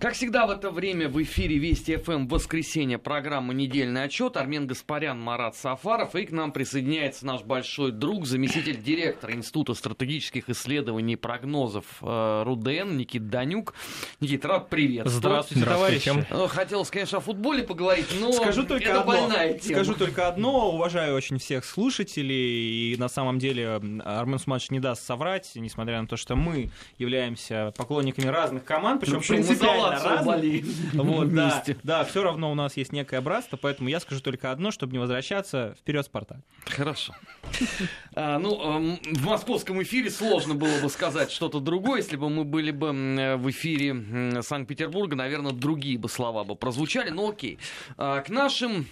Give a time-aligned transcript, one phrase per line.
[0.00, 4.38] Как всегда в это время в эфире Вести ФМ воскресенье программа «Недельный отчет».
[4.38, 6.14] Армен Гаспарян, Марат Сафаров.
[6.14, 12.42] И к нам присоединяется наш большой друг, заместитель директора Института стратегических исследований и прогнозов э,
[12.46, 13.74] РУДН Никит Данюк.
[14.20, 15.18] Никит, рад приветствовать.
[15.18, 16.26] Здравствуйте, товарищи.
[16.30, 19.12] Э, Хотелось, конечно, о футболе поговорить, но Скажу только это одно.
[19.12, 19.84] больная тема.
[19.84, 20.70] Скажу только одно.
[20.70, 22.94] Уважаю очень всех слушателей.
[22.94, 23.68] И на самом деле
[24.02, 29.16] Армен Сумач не даст соврать, несмотря на то, что мы являемся поклонниками разных команд, причем
[29.16, 29.89] Ну, за принципиально
[30.24, 31.76] Болеем Вот, да, вместе.
[31.82, 34.98] да, все равно у нас есть некое братство, поэтому я скажу только одно, чтобы не
[34.98, 35.74] возвращаться.
[35.78, 36.38] Вперед, Спартак.
[36.66, 37.14] Хорошо.
[38.14, 41.98] А, ну, эм, в московском эфире сложно было бы сказать что-то другое.
[42.00, 47.10] Если бы мы были бы м, в эфире Санкт-Петербурга, наверное, другие бы слова бы прозвучали.
[47.10, 47.58] Но окей.
[47.96, 48.86] А, К нашим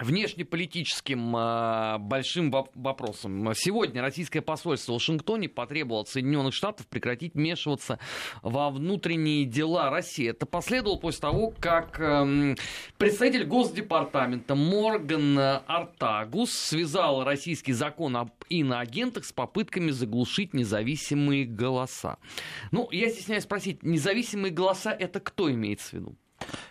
[0.00, 3.52] внешнеполитическим а, большим воп- вопросам.
[3.54, 7.98] Сегодня российское посольство в Вашингтоне потребовало от Соединенных Штатов прекратить вмешиваться
[8.42, 10.28] во внутренние дела России.
[10.28, 12.56] Это последовало после того, как эм,
[12.98, 22.18] представитель Госдепартамента Морган Артагус связал российский закон об иноагентах с попытками заглушить независимые голоса.
[22.72, 26.16] Ну, я стесняюсь спросить, независимые голоса это кто имеется в виду?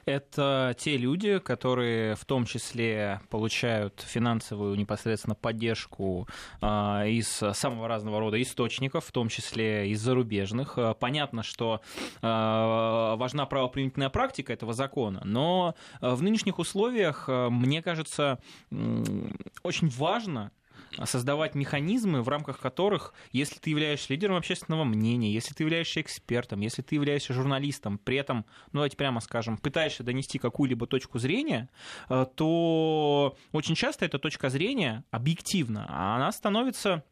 [0.05, 6.27] Это те люди, которые в том числе получают финансовую непосредственно поддержку
[6.61, 10.77] а, из самого разного рода источников, в том числе из зарубежных.
[10.77, 11.81] А, Понятно, что
[12.21, 18.39] а, важна правоприменительная практика этого закона, но в нынешних условиях, мне кажется,
[19.63, 20.51] очень важно
[21.05, 26.61] создавать механизмы, в рамках которых, если ты являешься лидером общественного мнения, если ты являешься экспертом,
[26.61, 31.69] если ты являешься журналистом, при этом, ну давайте прямо скажем, пытаешься донести какую-либо точку зрения,
[32.09, 37.03] э, то очень часто эта точка зрения объективна, а она становится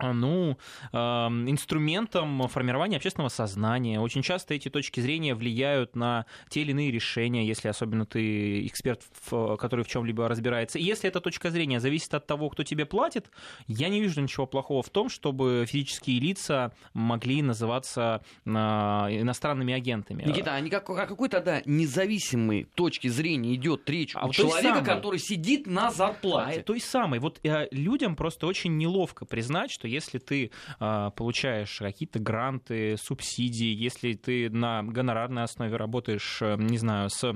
[0.00, 0.56] ну,
[0.92, 4.00] эм, инструментом формирования общественного сознания.
[4.00, 9.02] Очень часто эти точки зрения влияют на те или иные решения, если особенно ты эксперт,
[9.30, 10.78] который в чем-либо разбирается.
[10.78, 13.30] И если эта точка зрения зависит от того, кто тебе платит,
[13.66, 20.24] я не вижу ничего плохого в том, чтобы физические лица могли называться э, иностранными агентами.
[20.24, 24.84] Никита, а никак- о какой тогда независимой точки зрения идет речь А у человека, самой.
[24.84, 26.60] который сидит на зарплате?
[26.60, 27.18] А, той самой.
[27.18, 33.74] Вот э, людям просто очень неловко признать, что если ты э, получаешь какие-то гранты, субсидии,
[33.74, 37.34] если ты на гонорарной основе работаешь, э, не знаю, с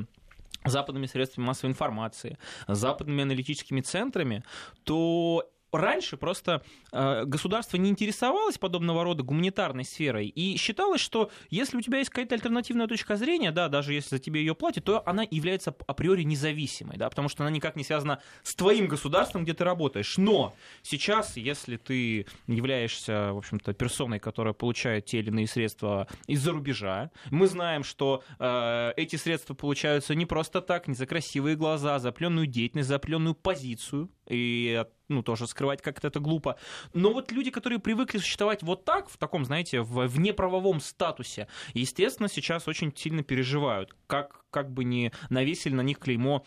[0.64, 4.44] западными средствами массовой информации, западными аналитическими центрами,
[4.84, 5.42] то
[5.76, 11.80] раньше просто э, государство не интересовалось подобного рода гуманитарной сферой и считалось, что если у
[11.80, 15.24] тебя есть какая-то альтернативная точка зрения, да, даже если за тебе ее платят, то она
[15.30, 19.64] является априори независимой, да, потому что она никак не связана с твоим государством, где ты
[19.64, 20.16] работаешь.
[20.18, 26.52] Но сейчас, если ты являешься, в общем-то, персоной, которая получает те или иные средства из-за
[26.52, 31.98] рубежа, мы знаем, что э, эти средства получаются не просто так, не за красивые глаза,
[31.98, 36.56] за определенную деятельность, за определенную позицию, и ну, тоже скрывать как-то это глупо.
[36.92, 42.28] Но вот люди, которые привыкли существовать вот так, в таком, знаете, в внеправовом статусе, естественно,
[42.28, 46.44] сейчас очень сильно переживают, как, как бы не навесили на них клеймо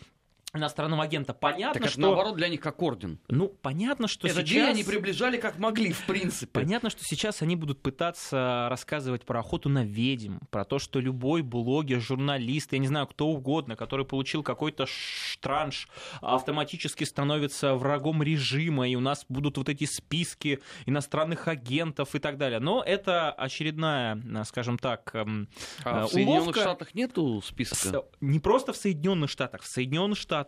[0.52, 1.32] иностранного агента.
[1.34, 2.00] Понятно, так что...
[2.00, 3.20] наоборот для них как орден.
[3.28, 4.70] Ну, понятно, что Этот сейчас...
[4.70, 6.60] они приближали как могли, в принципе.
[6.60, 11.42] Понятно, что сейчас они будут пытаться рассказывать про охоту на ведьм, про то, что любой
[11.42, 15.88] блогер, журналист, я не знаю, кто угодно, который получил какой-то штранш,
[16.20, 22.38] автоматически становится врагом режима, и у нас будут вот эти списки иностранных агентов и так
[22.38, 22.58] далее.
[22.60, 25.48] Но это очередная, скажем так, эм,
[25.84, 26.60] А э, в Соединенных уловка.
[26.60, 28.04] Штатах нету списка?
[28.20, 30.39] Не просто в Соединенных Штатах, в Соединенных Штатах,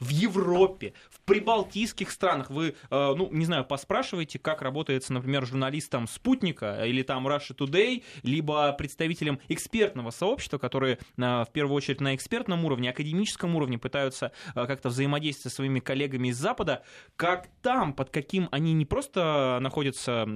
[0.00, 2.50] в Европе, в прибалтийских странах.
[2.50, 8.02] Вы, э, ну, не знаю, поспрашивайте, как работает, например, журналистам «Спутника» или там Russia Today,
[8.22, 14.32] либо представителям экспертного сообщества, которые э, в первую очередь на экспертном уровне, академическом уровне пытаются
[14.54, 16.82] э, как-то взаимодействовать со своими коллегами из Запада,
[17.16, 20.26] как там, под каким они не просто находятся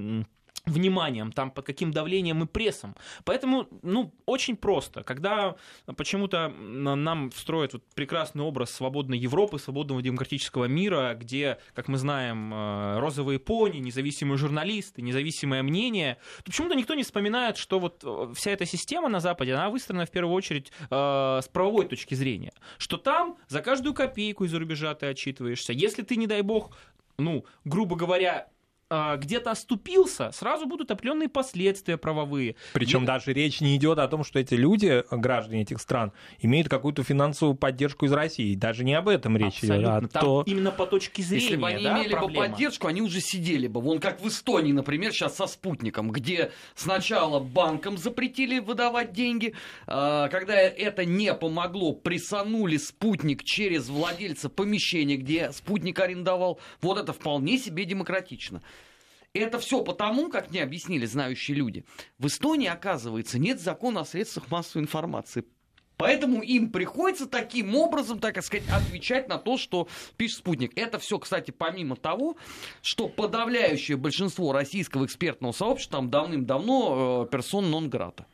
[0.65, 2.95] вниманием, там под каким давлением и прессом.
[3.23, 5.03] Поэтому, ну, очень просто.
[5.03, 5.55] Когда
[5.97, 12.53] почему-то нам строят вот прекрасный образ свободной Европы, свободного демократического мира, где, как мы знаем,
[12.53, 18.33] э, розовые пони, независимые журналисты, независимое мнение, то почему-то никто не вспоминает, что вот э,
[18.35, 22.53] вся эта система на Западе, она выстроена в первую очередь э, с правовой точки зрения.
[22.77, 25.73] Что там за каждую копейку из-за рубежа ты отчитываешься.
[25.73, 26.75] Если ты, не дай бог,
[27.17, 28.47] ну, грубо говоря,
[28.89, 32.55] где-то оступился, сразу будут определенные последствия правовые.
[32.73, 36.69] Причем И- даже речь не идет о том, что эти люди, граждане этих стран, имеют
[36.69, 38.53] какую-то финансовую поддержку из России.
[38.55, 39.95] Даже не об этом речь идет, Абсолютно.
[39.97, 40.43] а Там то...
[40.45, 42.45] именно по точке зрения, Если бы они да, имели проблема.
[42.45, 43.81] бы поддержку, они уже сидели бы.
[43.81, 49.55] Вон как в Эстонии, например, сейчас со спутником, где сначала банкам запретили выдавать деньги,
[49.87, 56.59] а, когда это не помогло, присанули спутник через владельца помещения, где спутник арендовал.
[56.81, 58.61] Вот это вполне себе демократично.
[59.35, 61.83] Это все потому, как мне объяснили знающие люди.
[62.17, 65.43] В Эстонии, оказывается, нет закона о средствах массовой информации.
[65.97, 70.77] Поэтому им приходится таким образом, так сказать, отвечать на то, что пишет спутник.
[70.77, 72.37] Это все, кстати, помимо того,
[72.81, 78.25] что подавляющее большинство российского экспертного сообщества там давным-давно э, персон нон-грата.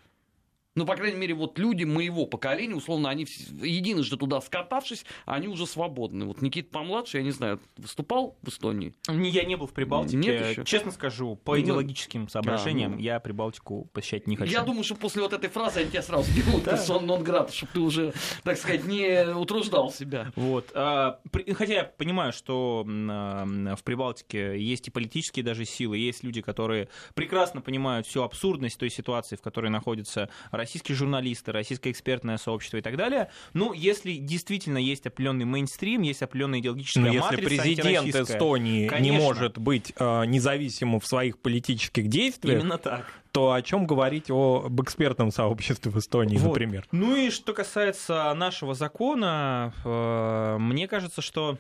[0.74, 3.28] Ну, по крайней мере, вот люди моего поколения, условно, они
[3.62, 6.26] единожды туда скатавшись, они уже свободны.
[6.26, 8.94] Вот Никита помладше, я не знаю, выступал в Эстонии?
[9.10, 10.16] Я не был в Прибалтике.
[10.16, 10.64] Нет ещё.
[10.64, 13.00] Честно скажу, по Ну, идеологическим соображениям ну.
[13.00, 14.52] я Прибалтику посещать не хочу.
[14.52, 17.80] Я думаю, что после вот этой фразы они тебя сразу делают персон нон-грата, чтобы ты
[17.82, 18.14] уже,
[18.44, 20.32] так сказать, не утруждал себя.
[20.38, 20.72] Вот.
[20.74, 21.20] а,
[21.54, 26.88] Хотя я понимаю, что а, в Прибалтике есть и политические даже силы, есть люди, которые
[27.14, 30.30] прекрасно понимают всю абсурдность той ситуации, в которой находятся
[30.62, 33.30] российские журналисты, российское экспертное сообщество и так далее.
[33.54, 38.24] Ну, если действительно есть определенный мейнстрим, есть определенная идеологическая Но Ну, если матрица президент антироссийская,
[38.38, 39.20] Эстонии не конечно.
[39.20, 43.12] может быть э, независимым в своих политических действиях, Именно так.
[43.32, 46.50] то о чем говорить о- об экспертном сообществе в Эстонии, Вот.
[46.50, 46.86] например?
[46.92, 51.58] Ну и что касается нашего закона, э, мне кажется, что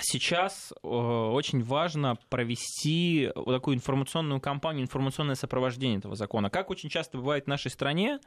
[0.00, 6.50] сейчас э, очень важно провести вот такую информационную кампанию, информационное сопровождение этого закона.
[6.50, 8.18] Как очень часто бывает в нашей стране,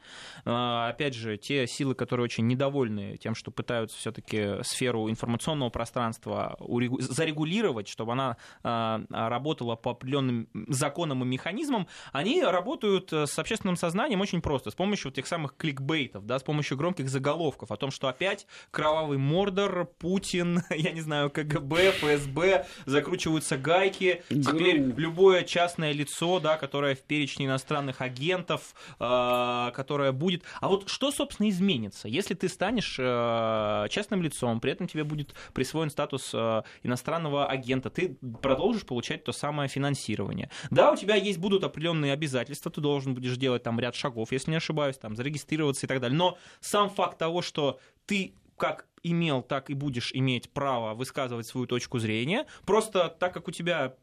[0.44, 6.56] э, опять же, те силы, которые очень недовольны тем, что пытаются все-таки сферу информационного пространства
[6.60, 13.38] урегу- зарегулировать, чтобы она э, работала по определенным законам и механизмам, они работают э, с
[13.38, 17.72] общественным сознанием очень просто, с помощью вот тех самых кликбейтов, да, с помощью громких заголовков
[17.72, 24.76] о том, что опять кровавый Мордор, Путин, я не знаю, КГБ, ФСБ, закручиваются гайки, теперь
[24.96, 30.42] любое частное лицо, да, которое в перечне иностранных агентов, э, которое будет...
[30.60, 35.34] А вот что, собственно, изменится, если ты станешь э, частным лицом, при этом тебе будет
[35.52, 40.50] присвоен статус э, иностранного агента, ты продолжишь получать то самое финансирование.
[40.70, 44.50] Да, у тебя есть будут определенные обязательства, ты должен будешь делать там ряд шагов, если
[44.50, 46.16] не ошибаюсь, там зарегистрироваться и так далее.
[46.16, 51.66] Но сам факт того, что ты как имел, так и будешь иметь право высказывать свою
[51.66, 52.46] точку зрения.
[52.64, 53.94] Просто так как у тебя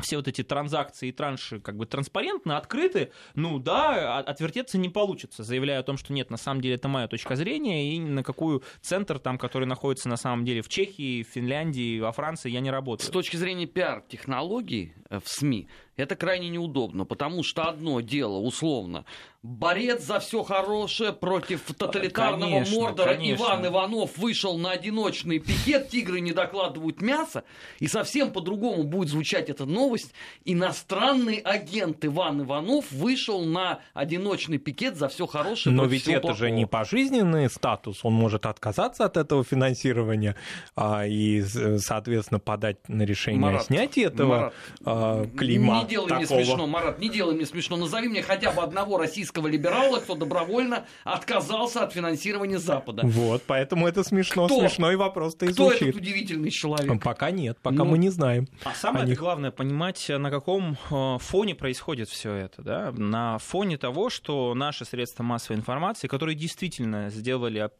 [0.00, 4.88] все вот эти транзакции и транши как бы транспарентно, открыты, ну да, а- отвертеться не
[4.88, 8.22] получится, заявляя о том, что нет, на самом деле это моя точка зрения, и на
[8.24, 12.60] какую центр там, который находится на самом деле в Чехии, в Финляндии, во Франции, я
[12.60, 13.12] не С работаю.
[13.12, 19.04] точки зрения пиар-технологий э, в СМИ, это крайне неудобно, потому что одно дело, условно,
[19.42, 23.44] борец за все хорошее против тоталитарного Конечно, мордора конечно.
[23.44, 27.44] Иван Иванов вышел на одиночный пикет, тигры не докладывают мясо,
[27.78, 30.12] и совсем по-другому будет звучать эта новость.
[30.44, 36.46] Иностранный агент Иван Иванов вышел на одиночный пикет за все хорошее Но ведь это же
[36.46, 36.46] плохого.
[36.46, 40.36] не пожизненный статус, он может отказаться от этого финансирования
[40.76, 44.54] а, и, соответственно, подать на решение о Марат, снятии этого Марат,
[44.84, 46.18] а, клейма Не делай такого.
[46.36, 47.76] мне смешно, Марат, не делай мне смешно.
[47.76, 53.02] Назови мне хотя бы одного российского либерала, кто добровольно отказался от финансирования Запада.
[53.04, 54.60] Вот, поэтому это смешно, Кто?
[54.60, 55.88] смешной вопрос-то и Кто звучит.
[55.88, 57.02] этот удивительный человек?
[57.02, 57.84] Пока нет, пока Ну.
[57.86, 58.48] мы не знаем.
[58.64, 59.18] А самое них.
[59.18, 62.62] главное понимать, на каком э, фоне происходит все это.
[62.62, 62.92] Да?
[62.92, 67.70] На фоне того, что наши средства массовой информации, которые действительно сделали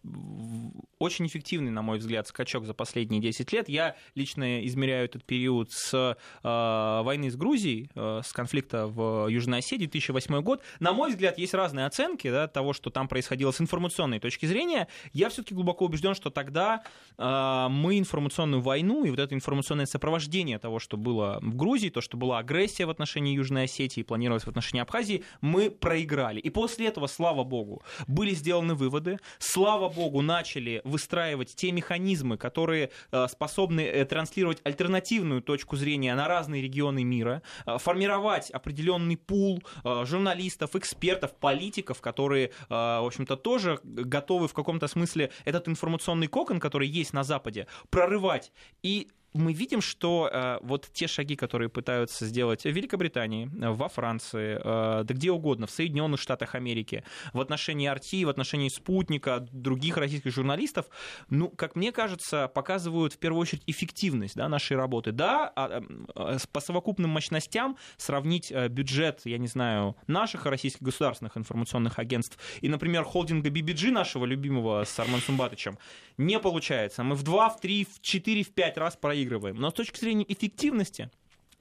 [0.99, 5.71] очень эффективный, на мой взгляд, скачок за последние 10 лет, я лично измеряю этот период
[5.73, 10.63] с э, войны с Грузией, с конфликта в Южной Осетии, 2008 год.
[10.81, 14.89] На мой взгляд, есть разные оценки да, того, что там происходило с информационной точки зрения.
[15.13, 16.83] Я все-таки глубоко убежден, что тогда
[17.19, 22.01] э, мы информационную войну и вот это информационное сопровождение того, что было в Грузии, то,
[22.01, 26.41] что была агрессия в отношении Южной Осетии и планировалось в отношении Абхазии, мы проиграли.
[26.41, 32.91] И после этого, слава богу, были сделаны выводы, слава богу, начали выстраивать те механизмы, которые
[33.11, 39.63] э, способны э, транслировать альтернативную точку зрения на разные регионы мира, э, формировать определенный пул
[39.85, 46.29] э, журналистов, экспертов, политиков, которые, э, в общем-то, тоже готовы в каком-то смысле этот информационный
[46.29, 48.53] кокон, который есть на Западе, прорывать.
[48.83, 54.59] И мы видим, что э, вот те шаги, которые пытаются сделать в Великобритании, во Франции,
[54.63, 59.97] э, да где угодно, в Соединенных Штатах Америки, в отношении Арти, в отношении Спутника, других
[59.97, 60.87] российских журналистов,
[61.29, 65.13] ну, как мне кажется, показывают в первую очередь эффективность да, нашей работы.
[65.13, 65.83] Да, а,
[66.15, 72.39] а, по совокупным мощностям сравнить э, бюджет, я не знаю, наших российских государственных информационных агентств
[72.61, 75.79] и, например, холдинга BBG нашего любимого с Арман Сумбатычем
[76.19, 77.03] не получается.
[77.03, 79.57] Мы в 2, в 3, в 4, в 5 раз проигрываем.
[79.57, 81.11] Но с точки зрения эффективности,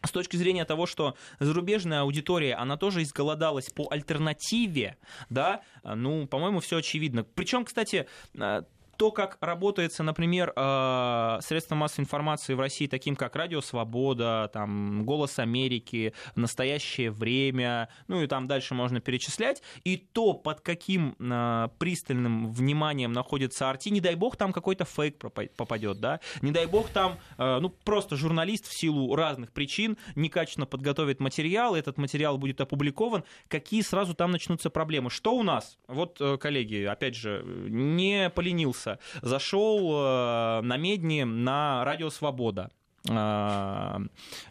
[0.04, 4.98] с точки зрения того, что зарубежная аудитория, она тоже изголодалась по альтернативе,
[5.30, 7.24] да, ну, по-моему, все очевидно.
[7.24, 8.64] Причем, кстати, э,
[9.02, 15.06] то, как работается, например, э, средства массовой информации в России, таким как Радио Свобода, там,
[15.06, 21.70] Голос Америки, Настоящее время, ну и там дальше можно перечислять, и то, под каким э,
[21.80, 26.88] пристальным вниманием находится Арти, не дай бог там какой-то фейк попадет, да, не дай бог
[26.90, 32.62] там, э, ну, просто журналист в силу разных причин некачественно подготовит материал, этот материал будет
[32.62, 35.10] опубликован, какие сразу там начнутся проблемы.
[35.10, 35.80] Что у нас?
[35.88, 42.70] Вот, коллеги, опять же, не поленился Яндекса, зашел э, на Медни на Радио Свобода.
[43.10, 44.00] А,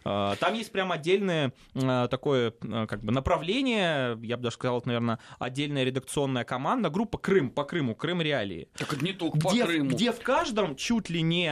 [0.03, 4.81] а, там есть прям отдельное э, такое э, как бы направление, я бы даже сказал,
[4.83, 8.67] наверное, отдельная редакционная команда, группа Крым по Крыму, Крым Реалии.
[8.75, 9.89] Так это не только по где, Крыму.
[9.91, 11.49] Где в каждом чуть ли не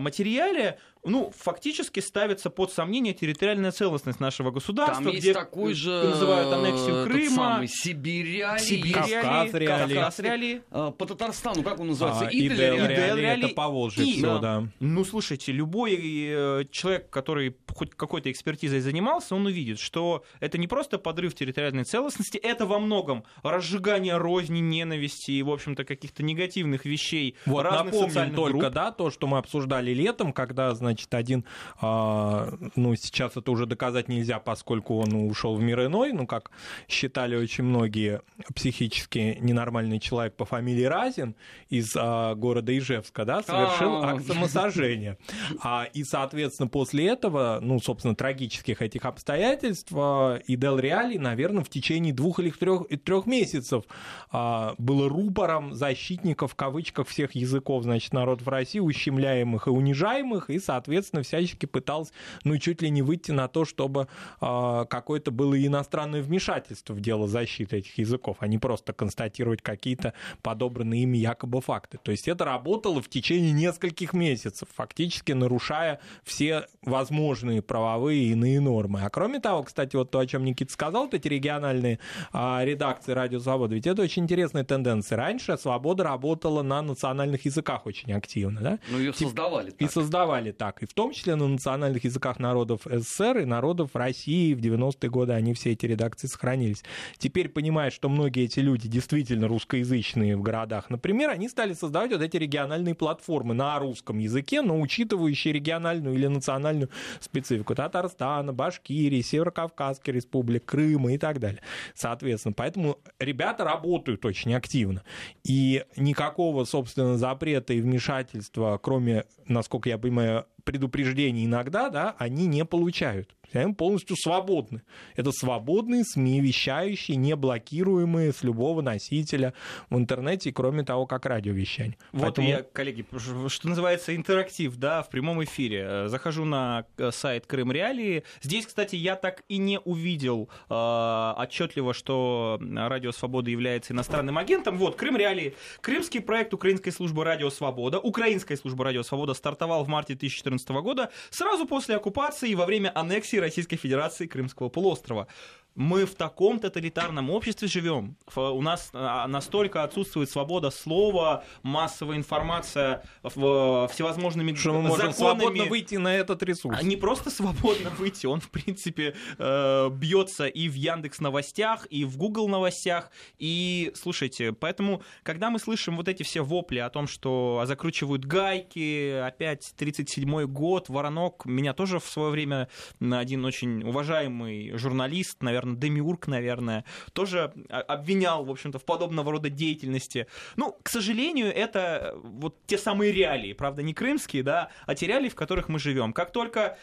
[0.00, 6.52] материале ну, фактически ставится под сомнение территориальная целостность нашего государства, Там где такой же называют
[6.52, 9.94] аннексию Крыма, самый, Сибирь, Сибирь Кавказ, реалии.
[9.94, 10.62] Кавказ реалии.
[10.70, 12.26] А, по Татарстану, как он называется?
[12.26, 13.46] А, Идель, реалии.
[13.46, 14.68] Это Поволжье и, все, да.
[14.78, 20.68] Ну, слушайте, любой э, человек, который хоть какой-то экспертизой занимался, он увидит, что это не
[20.68, 26.84] просто подрыв территориальной целостности, это во многом разжигание розни, ненависти и, в общем-то, каких-то негативных
[26.84, 28.72] вещей вот, разных напомним только, групп.
[28.72, 31.44] да, то, что мы обсуждали летом, когда, значит, значит, один,
[31.80, 36.50] а, ну, сейчас это уже доказать нельзя, поскольку он ушел в мир иной, ну, как
[36.88, 38.20] считали очень многие
[38.54, 41.34] психически ненормальный человек по фамилии Разин
[41.68, 45.18] из а, города Ижевска, да, совершил акт самосожжения.
[45.62, 51.64] А, и, соответственно, после этого, ну, собственно, трагических этих обстоятельств, а, и Дел Реали, наверное,
[51.64, 53.84] в течение двух или трех, трех месяцев
[54.30, 60.58] а, было рупором защитников, в кавычках, всех языков, значит, народов России, ущемляемых и унижаемых, и,
[60.58, 62.12] соответственно, соответственно, всячески пыталась,
[62.44, 64.08] ну, чуть ли не выйти на то, чтобы
[64.40, 70.12] э, какое-то было иностранное вмешательство в дело защиты этих языков, а не просто констатировать какие-то
[70.42, 71.98] подобранные ими якобы факты.
[72.02, 78.60] То есть это работало в течение нескольких месяцев, фактически нарушая все возможные правовые и иные
[78.60, 79.02] нормы.
[79.04, 81.98] А кроме того, кстати, вот то, о чем Никита сказал, вот эти региональные
[82.32, 85.16] а, редакции Радио Свобода, ведь это очень интересная тенденция.
[85.16, 88.78] Раньше Свобода работала на национальных языках очень активно, да?
[88.90, 89.80] Ну, ее создавали так.
[89.80, 93.94] И создавали так так, и в том числе на национальных языках народов СССР и народов
[93.94, 96.82] России в 90-е годы они все эти редакции сохранились.
[97.18, 102.22] Теперь понимая, что многие эти люди действительно русскоязычные в городах, например, они стали создавать вот
[102.22, 110.14] эти региональные платформы на русском языке, но учитывающие региональную или национальную специфику Татарстана, Башкирии, Северокавказской
[110.14, 111.60] республики, Крыма и так далее.
[111.94, 115.02] Соответственно, поэтому ребята работают очень активно.
[115.44, 122.64] И никакого, собственно, запрета и вмешательства, кроме, насколько я понимаю, предупреждений иногда, да, они не
[122.64, 124.82] получают они полностью свободны.
[125.16, 129.54] Это свободные СМИ, вещающие, не блокируемые с любого носителя
[129.90, 131.96] в интернете, кроме того, как радиовещание.
[132.12, 132.48] Вот Поэтому...
[132.48, 133.04] я, коллеги,
[133.48, 135.84] что называется интерактив, да, в прямом эфире.
[135.86, 138.24] Э, захожу на э, сайт Крым Реалии.
[138.40, 144.76] Здесь, кстати, я так и не увидел э, отчетливо, что Радио Свобода является иностранным агентом.
[144.78, 145.54] Вот, Крым Реалии.
[145.80, 151.10] Крымский проект Украинской службы Радио Свобода, Украинская служба Радио Свобода стартовал в марте 2014 года,
[151.30, 155.26] сразу после оккупации и во время аннексии Российской Федерации Крымского полуострова
[155.74, 158.16] мы в таком тоталитарном обществе живем.
[158.34, 165.40] У нас а, настолько отсутствует свобода слова, массовая информация всевозможными что мы можем законами.
[165.40, 166.78] свободно выйти на этот ресурс.
[166.78, 172.04] А не просто свободно выйти, он в принципе э, бьется и в Яндекс новостях, и
[172.04, 173.10] в Google новостях.
[173.38, 179.18] И слушайте, поэтому, когда мы слышим вот эти все вопли о том, что закручивают гайки,
[179.18, 182.68] опять 37-й год, Воронок, меня тоже в свое время
[183.00, 189.50] один очень уважаемый журналист, наверное, наверное, Демиург, наверное, тоже обвинял, в общем-то, в подобного рода
[189.50, 190.26] деятельности.
[190.56, 195.28] Ну, к сожалению, это вот те самые реалии, правда, не крымские, да, а те реалии,
[195.28, 196.12] в которых мы живем.
[196.12, 196.78] Как только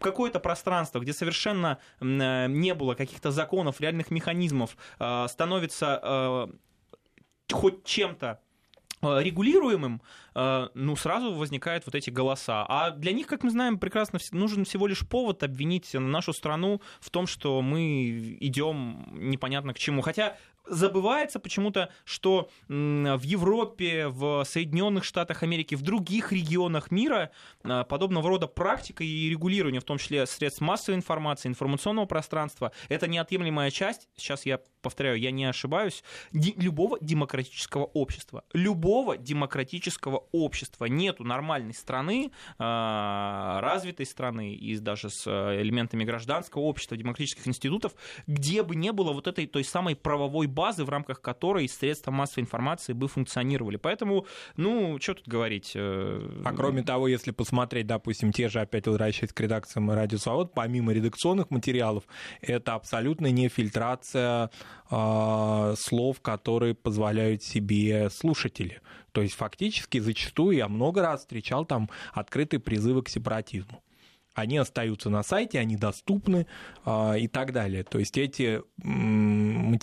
[0.00, 6.46] какое-то пространство, где совершенно э, не было каких-то законов, реальных механизмов, э, становится э,
[7.52, 8.36] хоть чем-то Э,
[9.04, 10.02] регулируемым,
[10.34, 12.64] э, ну, сразу возникают вот эти голоса.
[12.68, 17.10] А для них, как мы знаем, прекрасно нужен всего лишь повод обвинить нашу страну в
[17.10, 20.02] том, что мы идем непонятно к чему.
[20.02, 27.30] Хотя забывается почему-то, что в Европе, в Соединенных Штатах Америки, в других регионах мира
[27.62, 33.06] э, подобного рода практика и регулирование, в том числе средств массовой информации, информационного пространства, это
[33.06, 38.44] неотъемлемая часть, сейчас я повторяю, я не ошибаюсь, любого демократического общества.
[38.52, 40.84] Любого демократического общества.
[40.84, 42.62] Нету нормальной страны, э,
[43.60, 47.94] развитой страны и даже с э, элементами гражданского общества, демократических институтов,
[48.26, 52.44] где бы не было вот этой той самой правовой базы, в рамках которой средства массовой
[52.44, 53.76] информации бы функционировали.
[53.76, 55.72] Поэтому, ну, что тут говорить.
[55.74, 60.54] Э, а кроме того, если посмотреть, допустим, те же, опять возвращаясь к редакциям «Радио Свобод»,
[60.54, 62.04] помимо редакционных материалов,
[62.40, 64.50] это абсолютно не фильтрация
[64.90, 68.80] э, слов, которые позволяют себе слушатели.
[69.12, 73.82] То есть фактически зачастую я много раз встречал там открытые призывы к сепаратизму
[74.34, 76.46] они остаются на сайте, они доступны
[76.84, 77.84] э, и так далее.
[77.84, 78.62] То есть эти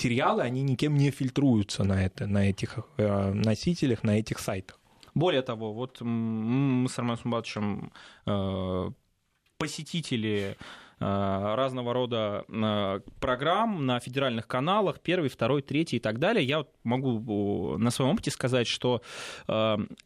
[0.01, 4.79] материалы, они никем не фильтруются на, это, на этих э, носителях, на этих сайтах.
[5.13, 7.91] Более того, вот мы с Романом Сумбатовичем
[8.25, 8.91] э,
[9.58, 10.58] посетители
[11.01, 12.46] Э, разного рода
[13.20, 16.46] программ на федеральных каналах, первый, второй, третий и так далее.
[16.46, 19.01] Я могу на своем опыте сказать, что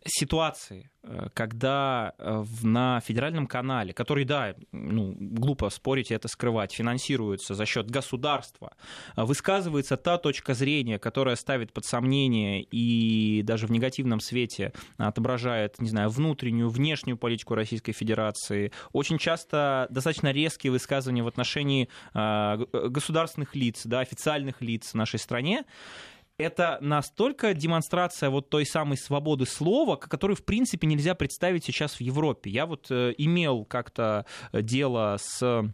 [0.05, 0.89] ситуации,
[1.33, 2.13] когда
[2.61, 8.73] на федеральном канале, который, да, ну, глупо спорить и это скрывать, финансируется за счет государства,
[9.15, 15.89] высказывается та точка зрения, которая ставит под сомнение и даже в негативном свете отображает, не
[15.89, 23.81] знаю, внутреннюю, внешнюю политику Российской Федерации, очень часто достаточно резкие высказывания в отношении государственных лиц,
[23.85, 25.63] да, официальных лиц в нашей стране,
[26.37, 32.01] это настолько демонстрация вот той самой свободы слова, которую, в принципе, нельзя представить сейчас в
[32.01, 32.49] Европе.
[32.49, 35.65] Я вот э, имел как-то дело с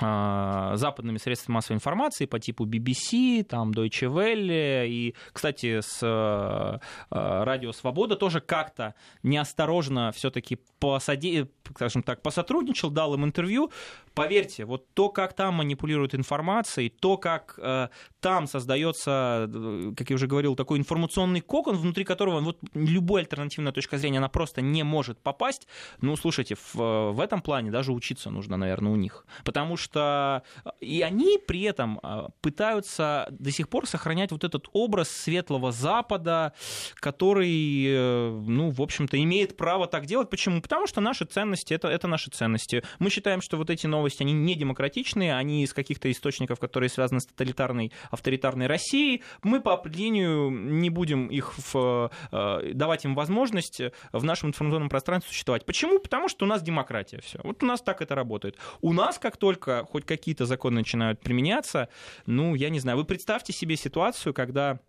[0.00, 6.80] а, западными средствами массовой информации по типу BBC, там Deutsche Welle и, кстати, с
[7.10, 11.46] Радио Свобода тоже как-то неосторожно все-таки посади...
[11.74, 13.72] скажем так, посотрудничал, дал им интервью.
[14.14, 17.88] Поверьте, вот то, как там манипулируют информацией, то, как э,
[18.20, 23.72] там создается, э, как я уже говорил, такой информационный кокон, внутри которого вот любая альтернативная
[23.72, 25.66] точка зрения, она просто не может попасть.
[26.00, 29.26] Ну, слушайте, в, в этом плане даже учиться нужно, наверное, у них.
[29.44, 34.68] Потому что э, и они при этом э, пытаются до сих пор сохранять вот этот
[34.72, 36.52] образ светлого Запада,
[36.94, 40.30] который, ну, в общем-то, имеет право так делать.
[40.30, 40.60] Почему?
[40.60, 42.82] Потому что наши ценности это, это наши ценности.
[42.98, 47.20] Мы считаем, что вот эти новости, они не демократичные, они из каких-то источников, которые связаны
[47.20, 49.22] с тоталитарной, авторитарной Россией.
[49.42, 53.80] Мы по определению не будем их в, э, давать им возможность
[54.12, 55.64] в нашем информационном пространстве существовать.
[55.64, 55.98] Почему?
[55.98, 57.20] Потому что у нас демократия.
[57.20, 57.40] Все.
[57.42, 58.56] Вот у нас так это работает.
[58.80, 61.88] У нас, как только хоть какие-то законы начинают применяться,
[62.26, 64.80] ну, я не знаю, вы представьте себе ситуацию, когда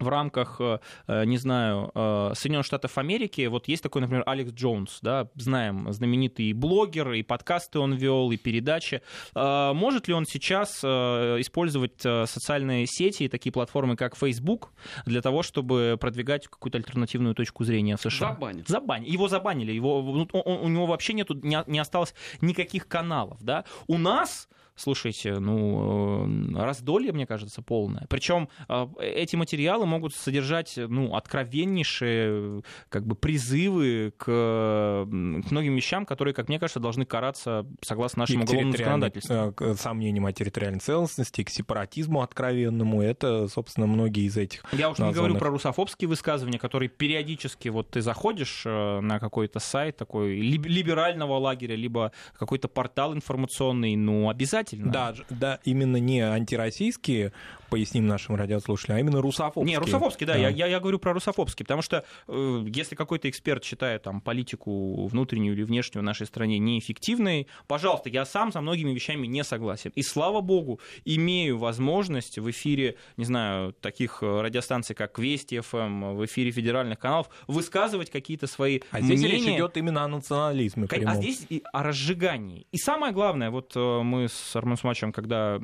[0.00, 4.52] в рамках, э, э, не знаю, э, Соединенных Штатов Америки, вот есть такой, например, Алекс
[4.52, 9.02] Джонс, да, знаем, знаменитый блогер, и подкасты он вел, и передачи.
[9.34, 14.72] Может ли он сейчас использовать социальные сети и такие платформы, как Facebook,
[15.04, 18.30] для того, чтобы продвигать какую-то альтернативную точку зрения в США?
[18.30, 18.68] Забанить.
[18.68, 19.08] Забанить.
[19.08, 23.64] Его забанили, его, он, у него вообще нету, не, не осталось никаких каналов, да.
[23.86, 24.48] У нас
[24.80, 28.06] слушайте, ну, э, раздолье, мне кажется, полное.
[28.08, 36.06] Причем э, эти материалы могут содержать, ну, откровеннейшие, как бы, призывы к, к многим вещам,
[36.06, 39.34] которые, как мне кажется, должны караться согласно нашему уголовному законодательству.
[39.34, 43.02] Э, к сомнениям о территориальной целостности, к сепаратизму откровенному.
[43.02, 45.14] Это, собственно, многие из этих Я уж названных...
[45.14, 51.38] не говорю про русофобские высказывания, которые периодически, вот ты заходишь на какой-то сайт такой либерального
[51.38, 54.92] лагеря, либо какой-то портал информационный, ну, обязательно обязательно.
[54.92, 57.32] Да, да, именно не антироссийские,
[57.70, 59.64] поясним нашим радиослушателям, а именно русофобские.
[59.64, 60.38] Не, русофобские, да, да.
[60.38, 65.06] Я, я, я говорю про русофобские, потому что э, если какой-то эксперт считает там политику
[65.06, 69.92] внутреннюю или внешнюю в нашей стране неэффективной, пожалуйста, я сам со многими вещами не согласен.
[69.94, 76.16] И слава богу, имею возможность в эфире, не знаю, таких э, радиостанций, как Вести ФМ,
[76.16, 79.36] в эфире федеральных каналов, высказывать какие-то свои а здесь мнения.
[79.36, 80.88] речь идет именно о национализме.
[81.06, 82.66] А здесь и о разжигании.
[82.72, 85.60] И самое главное, вот э, мы с Арман Смачем, когда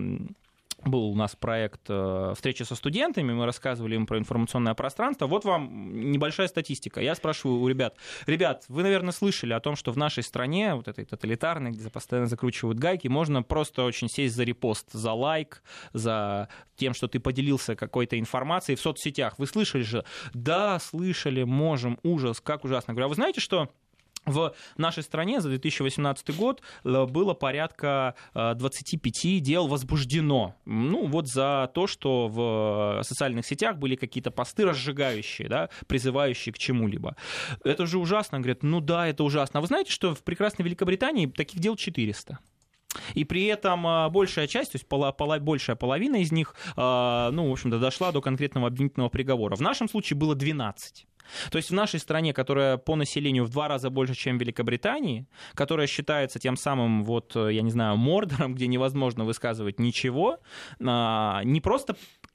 [0.85, 5.27] был у нас проект э, встречи со студентами, мы рассказывали им про информационное пространство.
[5.27, 7.01] Вот вам небольшая статистика.
[7.01, 10.89] Я спрашиваю у ребят, ребят, вы, наверное, слышали о том, что в нашей стране, вот
[10.89, 15.62] этой тоталитарной, где постоянно закручивают гайки, можно просто очень сесть за репост, за лайк,
[15.93, 19.39] за тем, что ты поделился какой-то информацией в соцсетях.
[19.39, 20.05] Вы слышали же?
[20.35, 22.93] Да, слышали, можем, ужас, как ужасно.
[22.93, 23.71] Говорю, а вы знаете, что
[24.27, 30.55] в нашей стране за 2018 год э, было порядка 25 э, дел возбуждено.
[30.65, 36.59] Ну, вот за то, что в социальных сетях были какие-то посты разжигающие, да, призывающие к
[36.59, 37.17] чему-либо.
[37.65, 38.39] Это же ужасно.
[38.39, 39.59] Говорят, ну да, это ужасно.
[39.59, 42.39] А вы знаете, что в прекрасной Великобритании таких дел 400?
[43.15, 47.49] И при этом э, большая часть, то есть пола, пола, большая половина из них, ну,
[47.49, 49.55] в общем-то, дошла до конкретного обвинительного приговора.
[49.55, 51.07] В нашем случае было 12.
[51.51, 55.27] То есть в нашей стране, которая по населению в два раза больше, чем в Великобритании,
[55.55, 60.39] которая считается тем самым, вот, я не знаю, мордором, где невозможно высказывать ничего,
[60.85, 62.26] а, не просто Э,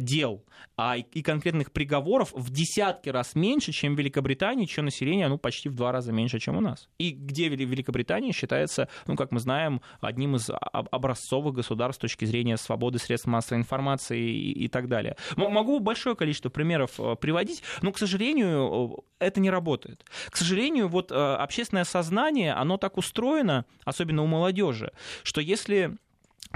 [0.00, 0.44] дел
[0.76, 5.68] а и конкретных приговоров в десятки раз меньше, чем в Великобритании, чье население ну, почти
[5.68, 6.88] в два раза меньше, чем у нас.
[6.98, 12.56] И где Великобритания считается, ну, как мы знаем, одним из образцовых государств с точки зрения
[12.56, 15.16] свободы средств массовой информации и, и так далее.
[15.36, 20.04] Могу большое количество примеров э, приводить, но, к сожалению, это не работает.
[20.30, 24.92] К сожалению, вот э, общественное сознание, оно так устроено, особенно у молодежи,
[25.24, 25.98] что если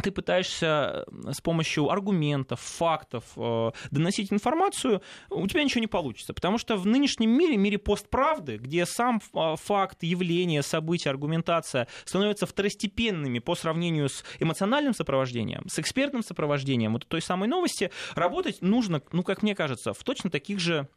[0.02, 6.34] ты пытаешься с помощью аргументов, фактов э, доносить информацию, у тебя ничего не получится.
[6.34, 12.46] Потому что в нынешнем мире, мире постправды, где сам э, факт, явление, событие, аргументация становятся
[12.46, 19.00] второстепенными по сравнению с эмоциональным сопровождением, с экспертным сопровождением вот той самой новости, работать нужно,
[19.12, 20.88] ну, как мне кажется, в точно таких же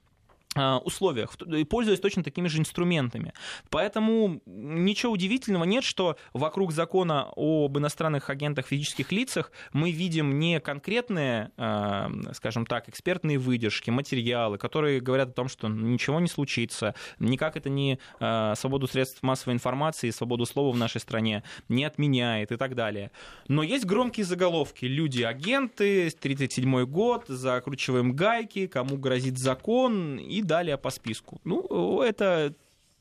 [0.55, 1.35] а, условиях,
[1.69, 3.33] пользуясь точно такими же инструментами.
[3.69, 10.59] Поэтому ничего удивительного нет, что вокруг закона об иностранных агентах физических лицах мы видим не
[10.59, 16.95] конкретные, а, скажем так, экспертные выдержки, материалы, которые говорят о том, что ничего не случится,
[17.19, 22.51] никак это не а, свободу средств массовой информации, свободу слова в нашей стране не отменяет
[22.51, 23.11] и так далее.
[23.47, 24.85] Но есть громкие заголовки.
[24.85, 31.39] Люди агенты, 37 год, закручиваем гайки, кому грозит закон и далее по списку.
[31.43, 32.55] Ну, это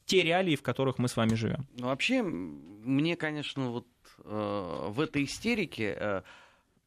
[0.05, 1.67] те реалии, в которых мы с вами живем.
[1.79, 3.87] Ну, вообще, мне, конечно, вот
[4.25, 6.23] э, в этой истерике э,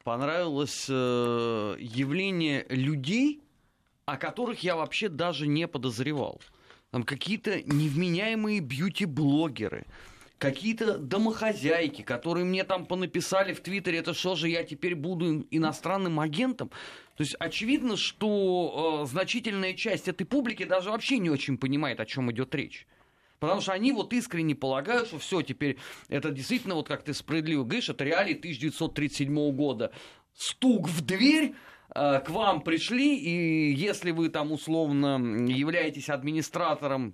[0.03, 3.41] понравилось э, явление людей,
[4.05, 6.41] о которых я вообще даже не подозревал.
[6.91, 9.85] Там какие-то невменяемые бьюти-блогеры,
[10.39, 16.19] какие-то домохозяйки, которые мне там понаписали в Твиттере, это что же я теперь буду иностранным
[16.19, 16.69] агентом?
[17.15, 22.05] То есть очевидно, что э, значительная часть этой публики даже вообще не очень понимает, о
[22.05, 22.87] чем идет речь.
[23.39, 27.63] Потому что они вот искренне полагают, что все, теперь это действительно, вот как ты справедливо
[27.63, 29.91] говоришь, это реалии 1937 года.
[30.33, 31.53] Стук в дверь,
[31.93, 35.17] э, к вам пришли, и если вы там условно
[35.49, 37.13] являетесь администратором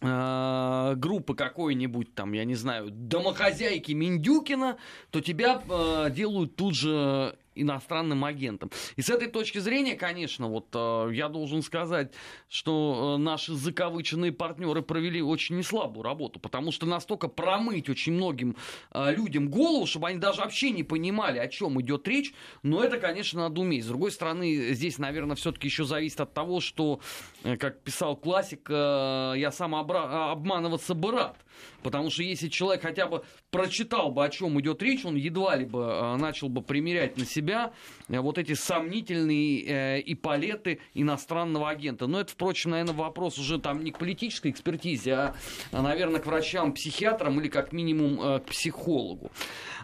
[0.00, 4.78] группы какой-нибудь там, я не знаю, домохозяйки Миндюкина,
[5.10, 8.70] то тебя э, делают тут же иностранным агентом.
[8.96, 12.12] И с этой точки зрения, конечно, вот э, я должен сказать,
[12.48, 18.56] что э, наши закавыченные партнеры провели очень неслабую работу, потому что настолько промыть очень многим
[18.92, 22.98] э, людям голову, чтобы они даже вообще не понимали, о чем идет речь, но это,
[22.98, 23.84] конечно, надо уметь.
[23.84, 27.00] С другой стороны, здесь, наверное, все-таки еще зависит от того, что,
[27.42, 31.36] как писал классик, я сам обра- обманываться бы рад.
[31.82, 35.64] Потому что если человек хотя бы прочитал бы, о чем идет речь, он едва ли
[35.64, 42.06] бы э, начал бы примерять на себя э, вот эти сомнительные э, ипалеты иностранного агента.
[42.06, 45.34] Но это, впрочем, наверное, вопрос уже там не к политической экспертизе, а,
[45.72, 49.30] а наверное, к врачам-психиатрам или как минимум к психологу.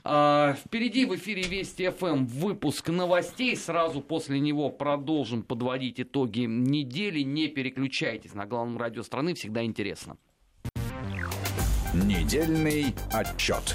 [0.09, 3.57] А, впереди в эфире Вести ФМ выпуск новостей.
[3.57, 7.23] Сразу после него продолжим подводить итоги недели.
[7.23, 10.17] Не переключайтесь на главном радио страны, всегда интересно.
[11.93, 13.75] Недельный отчет.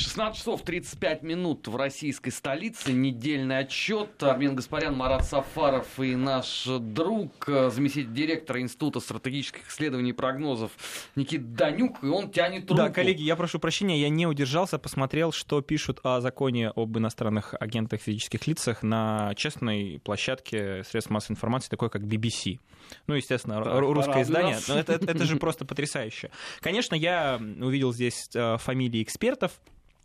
[0.00, 2.92] 16 часов 35 минут в российской столице.
[2.92, 4.22] Недельный отчет.
[4.22, 10.72] Армен Гаспарян, Марат Сафаров и наш друг, э, заместитель директора Института стратегических исследований и прогнозов
[11.16, 12.02] Никит Данюк.
[12.02, 12.76] И он тянет руку.
[12.82, 17.54] Да, коллеги, я прошу прощения, я не удержался, посмотрел, что пишут о законе об иностранных
[17.60, 22.58] агентах физических лицах на честной площадке средств массовой информации, такой как BBC.
[23.06, 24.58] Ну, естественно, так, русское издание.
[24.66, 26.30] Но это, это, это же просто потрясающе.
[26.60, 29.60] Конечно, я увидел здесь э, фамилии экспертов,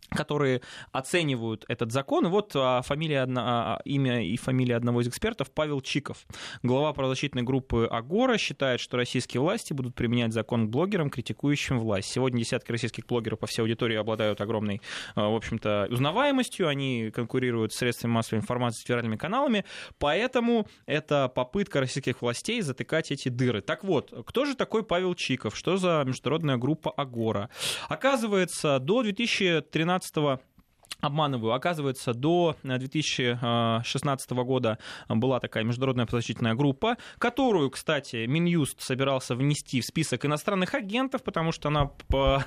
[0.10, 2.26] которые оценивают этот закон.
[2.26, 6.26] И вот а, фамилия, одна, а, имя и фамилия одного из экспертов Павел Чиков.
[6.64, 12.12] Глава правозащитной группы «Агора» считает, что российские власти будут применять закон к блогерам, критикующим власть.
[12.12, 14.82] Сегодня десятки российских блогеров по всей аудитории обладают огромной,
[15.16, 16.68] а, в общем-то, узнаваемостью.
[16.68, 19.66] Они конкурируют с средствами массовой информации, с федеральными каналами.
[20.00, 23.62] Поэтому это попытка российских властей затыкать эти дыры.
[23.62, 25.56] Так вот, кто же такой Павел Чиков?
[25.56, 27.50] Что за международная группа «Агора»?
[27.90, 30.55] Оказывается, до 2013 2012
[31.02, 31.54] обманываю.
[31.54, 34.78] Оказывается, до 2016 э, года
[35.08, 41.52] была такая международная правозащитная группа, которую, кстати, Минюст собирался внести в список иностранных агентов, потому
[41.52, 42.44] что она по,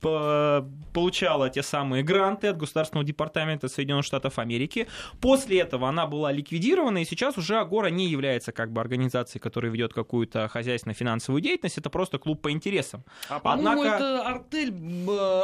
[0.00, 4.86] по, получала те самые гранты от Государственного департамента Соединенных Штатов Америки.
[5.20, 9.72] После этого она была ликвидирована, и сейчас уже Агора не является как бы организацией, которая
[9.72, 13.04] ведет какую-то хозяйственно-финансовую деятельность, это просто клуб по интересам.
[13.28, 13.96] А, по-моему, Однако...
[13.96, 14.74] это артель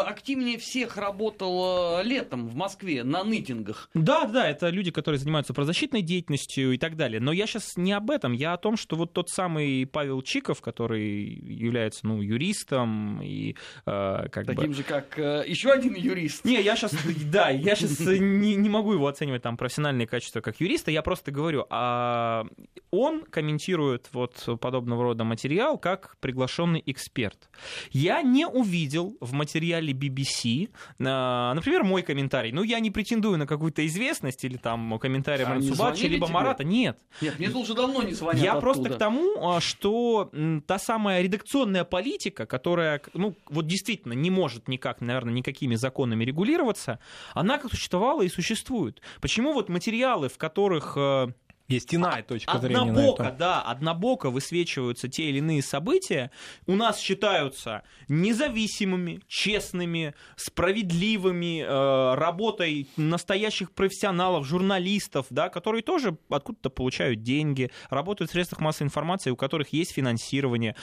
[0.06, 3.90] активнее всех работал летом в Москве на нытингах.
[3.94, 7.20] Да, да, это люди, которые занимаются правозащитной деятельностью и так далее.
[7.20, 8.32] Но я сейчас не об этом.
[8.32, 14.28] Я о том, что вот тот самый Павел Чиков, который является ну, юристом и э,
[14.30, 14.74] как Таким бы...
[14.74, 16.44] же, как э, еще один юрист.
[16.44, 16.94] Не, я сейчас,
[17.26, 20.90] да, я сейчас не, не могу его оценивать там профессиональные качества как юриста.
[20.90, 22.46] Я просто говорю, а
[22.90, 27.48] он комментирует вот подобного рода материал как приглашенный эксперт.
[27.90, 32.52] Я не увидел в материале BBC, э, например, мой комментарий комментарий.
[32.52, 36.34] Ну, я не претендую на какую-то известность или там комментарий а Мансубача, либо тебе?
[36.34, 36.64] Марата.
[36.64, 36.98] Нет.
[37.20, 38.60] Нет, мне уже давно не звонят Я оттуда.
[38.60, 40.30] просто к тому, а, что
[40.66, 46.98] та самая редакционная политика, которая, ну, вот действительно не может никак, наверное, никакими законами регулироваться,
[47.34, 49.00] она как существовала и существует.
[49.20, 51.28] Почему вот материалы, в которых э,
[51.68, 53.36] есть иная точка зрения однобоко, на это.
[53.38, 56.30] да, однобоко высвечиваются те или иные события,
[56.66, 66.70] у нас считаются независимыми, честными, справедливыми, э, работой настоящих профессионалов, журналистов, да, которые тоже откуда-то
[66.70, 70.76] получают деньги, работают в средствах массовой информации, у которых есть финансирование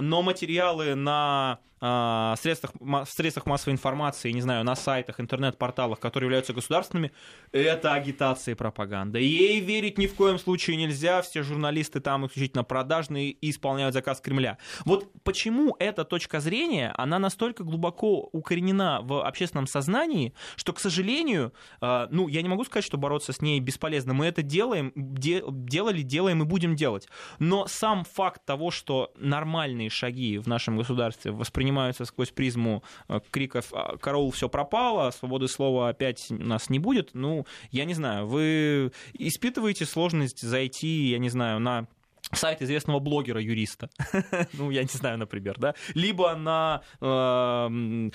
[0.00, 2.72] но материалы на э, средствах,
[3.08, 7.12] средствах массовой информации, не знаю, на сайтах, интернет-порталах, которые являются государственными,
[7.52, 9.18] это агитация и пропаганда.
[9.18, 14.20] Ей верить ни в коем случае нельзя, все журналисты там исключительно продажные и исполняют заказ
[14.20, 14.58] Кремля.
[14.84, 21.52] Вот почему эта точка зрения, она настолько глубоко укоренена в общественном сознании, что, к сожалению,
[21.80, 24.14] э, ну, я не могу сказать, что бороться с ней бесполезно.
[24.14, 27.08] Мы это делаем, де, делали, делаем и будем делать.
[27.38, 31.69] Но сам факт того, что нормальные шаги в нашем государстве воспринимаются
[32.04, 37.10] сквозь призму э, криков «А, «Караул, все пропало», «Свободы слова опять у нас не будет»,
[37.14, 41.86] ну, я не знаю, вы испытываете сложность зайти, я не знаю, на
[42.32, 43.90] сайт известного блогера-юриста,
[44.52, 48.10] ну, я не знаю, например, да, либо на э,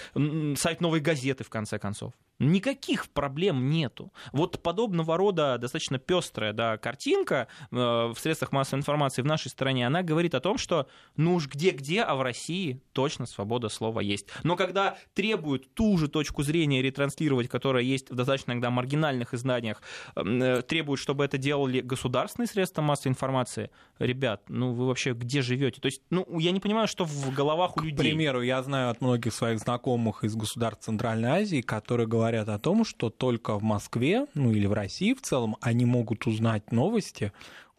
[0.58, 2.14] сайт новой газеты, в конце концов.
[2.40, 4.12] Никаких проблем нету.
[4.34, 9.88] Вот подобного рода достаточно пестрая да, картинка э, в средствах массовой информации в нашей стране,
[9.88, 14.28] она говорит о том, что ну уж где-где, а в России точно свобода слова есть.
[14.44, 19.82] Но когда требуют ту же точку зрения ретранслировать, которая есть в достаточно иногда маргинальных изданиях,
[20.18, 23.72] э, требуют, чтобы это делали государственные средства массовой информации,
[24.06, 25.82] ребят, ну вы вообще где живете?
[25.82, 27.96] То есть, ну я не понимаю, что в головах у людей.
[27.96, 32.60] К примеру, я знаю от многих своих знакомых из государств Центральной Азии, которые говорят, о
[32.60, 37.32] том, что только в Москве, ну или в России в целом, они могут узнать новости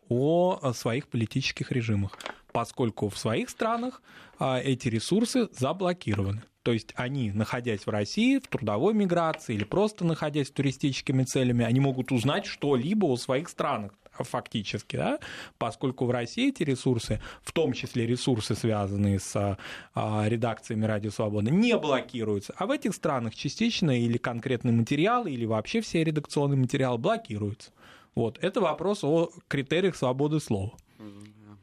[0.09, 2.19] о своих политических режимах,
[2.57, 4.01] поскольку в своих странах
[4.39, 6.43] а, эти ресурсы заблокированы.
[6.63, 11.81] То есть они, находясь в России, в трудовой миграции или просто находясь туристическими целями, они
[11.81, 15.19] могут узнать что-либо о своих странах фактически, да,
[15.59, 19.59] поскольку в России эти ресурсы, в том числе ресурсы, связанные с
[19.95, 25.45] а, редакциями Радио Свобода, не блокируются, а в этих странах частично или конкретные материалы, или
[25.45, 27.71] вообще все редакционные материалы блокируются.
[28.15, 30.73] Вот, это вопрос о критериях свободы слова.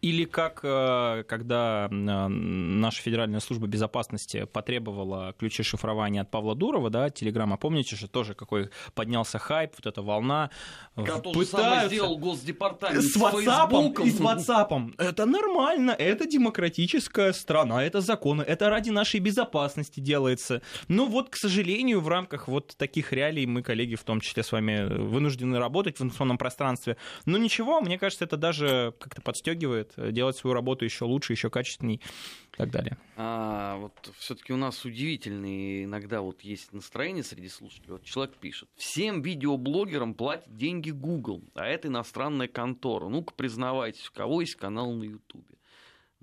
[0.04, 6.90] Или как э, когда э, наша Федеральная служба безопасности потребовала ключи шифрования от Павла Дурова,
[6.90, 10.50] да, Телеграма, помните же, тоже какой поднялся хайп, вот эта волна.
[10.98, 11.88] Как Пытаются...
[11.88, 14.94] сделал Госдепартамент с WhatsApp и с WhatsApp.
[14.98, 20.62] Это нормально, это демократическая страна, это законы, это ради нашей безопасности делается.
[20.90, 24.52] Но вот, к сожалению, в рамках вот таких реалий мы, коллеги, в том числе с
[24.52, 26.98] вами, вынуждены работать в информационном пространстве.
[27.26, 31.50] Но ничего, мне кажется, это даже как-то подстегивает Э, делать свою работу еще лучше, еще
[31.50, 32.98] качественней и так далее.
[33.16, 37.94] А, вот все-таки у нас удивительные иногда вот есть настроение среди слушателей.
[37.94, 43.08] Вот человек пишет: всем видеоблогерам платят деньги Google, а это иностранная контора.
[43.10, 45.56] Ну-ка признавайтесь, у кого есть канал на Ютубе.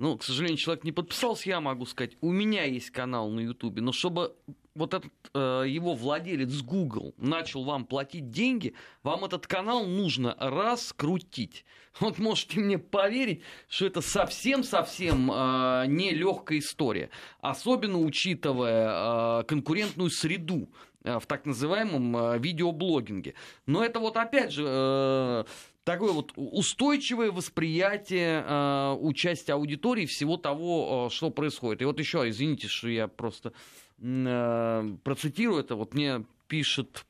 [0.01, 3.83] Ну, к сожалению, человек не подписался, я могу сказать, у меня есть канал на Ютубе,
[3.83, 4.35] но чтобы
[4.75, 11.67] вот этот э, его владелец Google начал вам платить деньги, вам этот канал нужно раскрутить.
[11.99, 17.11] Вот можете мне поверить, что это совсем-совсем э, не легкая история.
[17.43, 20.71] Особенно учитывая э, конкурентную среду
[21.05, 23.35] э, в так называемом э, видеоблогинге.
[23.67, 25.45] Но это вот опять же э,
[25.85, 31.83] такое вот устойчивое восприятие э, участия аудитории всего того, э, что происходит.
[31.83, 33.53] И вот еще, извините, что я просто
[33.99, 37.07] э, процитирую это, вот мне пишет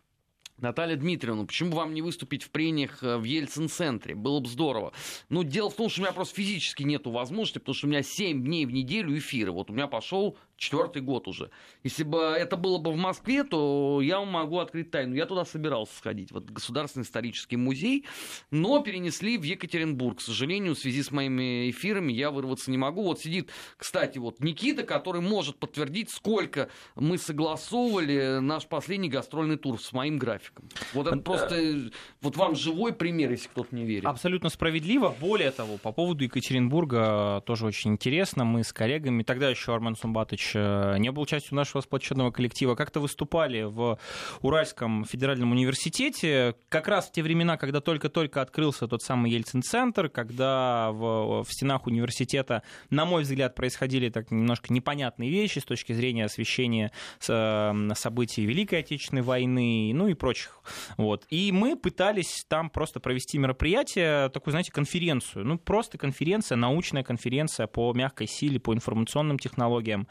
[0.61, 4.15] Наталья Дмитриевна, почему вам не выступить в прениях э, в Ельцин-центре?
[4.15, 4.93] Было бы здорово.
[5.29, 8.03] Ну, дело в том, что у меня просто физически нет возможности, потому что у меня
[8.03, 9.53] 7 дней в неделю эфиры.
[9.53, 11.51] Вот у меня пошел четвертый год уже.
[11.83, 15.15] Если бы это было бы в Москве, то я могу открыть тайну.
[15.15, 18.05] Я туда собирался сходить, вот Государственный исторический музей,
[18.51, 20.19] но перенесли в Екатеринбург.
[20.19, 23.03] К сожалению, в связи с моими эфирами я вырваться не могу.
[23.03, 29.81] Вот сидит, кстати, вот Никита, который может подтвердить, сколько мы согласовывали наш последний гастрольный тур
[29.81, 30.50] с моим графиком.
[30.95, 34.07] Вот это просто, вот вам живой пример, если кто-то не верит.
[34.07, 35.15] Абсолютно справедливо.
[35.21, 38.45] Более того, по поводу Екатеринбурга тоже очень интересно.
[38.45, 43.01] Мы с коллегами, тогда еще Армен Сумбатович Э, не был частью нашего сплоченного коллектива, как-то
[43.01, 43.99] выступали в
[44.43, 50.91] Уральском федеральном университете, как раз в те времена, когда только-только открылся тот самый Ельцин-центр, когда
[50.93, 56.25] в, в стенах университета, на мой взгляд, происходили так немножко непонятные вещи с точки зрения
[56.25, 60.63] освещения событий Великой Отечественной войны, ну и прочих.
[60.97, 61.27] Вот.
[61.31, 67.67] И мы пытались там просто провести мероприятие, такую, знаете, конференцию, ну просто конференция, научная конференция
[67.67, 70.09] по мягкой силе, по информационным технологиям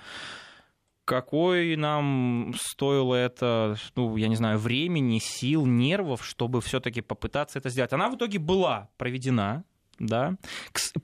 [1.05, 7.69] какой нам стоило это, ну, я не знаю, времени, сил, нервов, чтобы все-таки попытаться это
[7.69, 7.91] сделать.
[7.93, 9.63] Она в итоге была проведена,
[9.99, 10.37] да.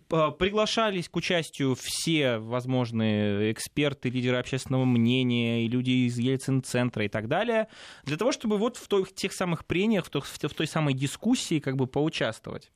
[0.10, 7.28] Приглашались к участию все возможные эксперты, лидеры общественного мнения, и люди из Ельцин-центра и так
[7.28, 7.68] далее,
[8.04, 10.94] для того, чтобы вот в, той, в тех самых прениях, в той, в той самой
[10.94, 12.72] дискуссии как бы поучаствовать.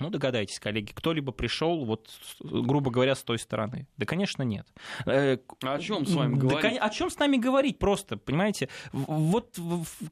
[0.00, 2.08] Ну, догадайтесь, коллеги, кто-либо пришел, вот,
[2.40, 3.86] грубо говоря, с той стороны?
[3.96, 4.66] Да, конечно, нет.
[5.06, 6.78] Э, а о чем с вами говорить?
[6.78, 8.68] Да, о чем с нами говорить просто, понимаете?
[8.92, 9.58] Вот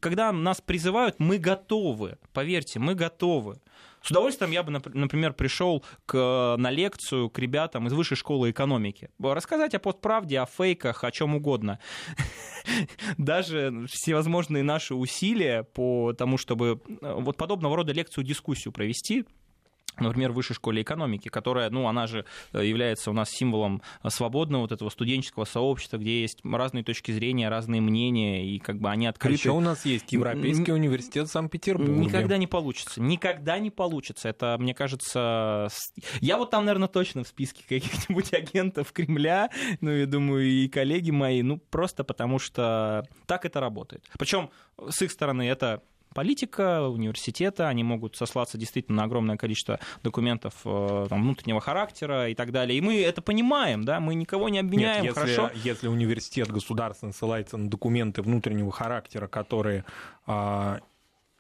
[0.01, 3.61] когда нас призывают, мы готовы, поверьте, мы готовы.
[4.07, 9.11] С удовольствием я бы, например, пришел к, на лекцию к ребятам из высшей школы экономики.
[9.19, 11.81] Рассказать о постправде, о фейках, о чем угодно.
[13.19, 19.25] Даже всевозможные наши усилия по тому, чтобы э, вот подобного рода лекцию, дискуссию провести,
[19.99, 24.63] например, в высшей школе экономики, которая, ну, она же э, является у нас символом свободного
[24.63, 29.07] вот этого студенческого сообщества, где есть разные точки зрения, разные мнения, и как бы они
[29.07, 29.35] открыты.
[29.35, 31.93] А еще у нас есть Европейский университет Санкт-Петербурга.
[31.93, 33.01] Никогда не получится.
[33.01, 34.29] Никогда не получится.
[34.29, 35.69] Это, мне кажется...
[36.21, 41.11] Я вот там, наверное, точно в списке каких-нибудь агентов Кремля, ну, я думаю, и коллеги
[41.11, 44.05] мои, ну, просто потому что так это работает.
[44.19, 44.51] Причем
[44.89, 45.83] с их стороны это
[46.17, 52.35] политика, университета, они могут сослаться действительно на огромное количество документов э, там, внутреннего характера и
[52.35, 52.79] так далее.
[52.79, 55.51] И мы это понимаем, да, мы никого не обвиняем, Нет, если, хорошо.
[55.63, 59.85] Если университет государственный ссылается на документы внутреннего характера, которые
[60.27, 60.81] а,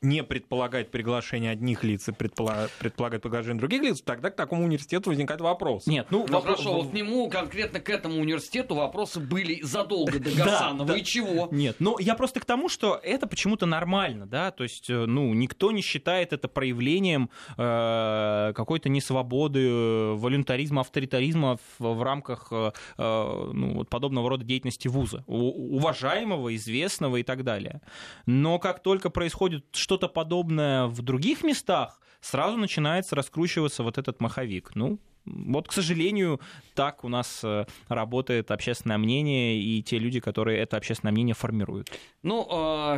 [0.06, 5.40] не предполагает приглашение одних лиц и предполагает, приглашение других лиц, тогда к такому университету возникает
[5.40, 5.86] вопрос.
[5.86, 6.58] Нет, ну, ну вопрос...
[6.58, 11.02] хорошо, вот к нему, конкретно к этому университету вопросы были задолго до Гасанова, да, и
[11.02, 11.48] чего?
[11.50, 15.34] Нет, ну я просто к тому, что это почему-то нормально, да, то есть, э, ну,
[15.34, 23.50] никто не считает это проявлением э, какой-то несвободы, волюнтаризма, авторитаризма в, в рамках э, э
[23.52, 27.80] ну, вот подобного рода деятельности вуза, уважаемого, известного и так далее.
[28.26, 29.64] Но как только происходит
[29.96, 34.72] что-то подобное в других местах, сразу начинается раскручиваться вот этот маховик.
[34.74, 36.40] Ну, вот, к сожалению,
[36.74, 41.90] так у нас э, работает общественное мнение и те люди, которые это общественное мнение формируют.
[42.22, 42.44] Ну,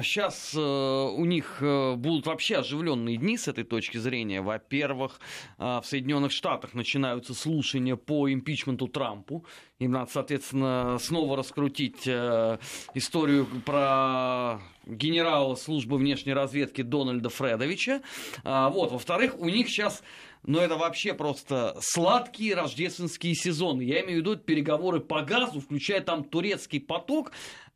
[0.02, 4.42] сейчас а, э, у них э, будут вообще оживленные дни с этой точки зрения.
[4.42, 5.20] Во-первых,
[5.58, 9.44] в Соединенных Штатах начинаются слушания по импичменту Трампу.
[9.78, 12.06] Им надо, соответственно, снова раскрутить
[12.94, 18.00] историю про генерала службы внешней разведки Дональда Фредовича.
[18.44, 18.90] А, вот.
[18.90, 20.02] Во-вторых, у них сейчас
[20.48, 23.82] но это вообще просто сладкие рождественские сезоны.
[23.82, 27.32] Я имею в виду переговоры по газу, включая там турецкий поток.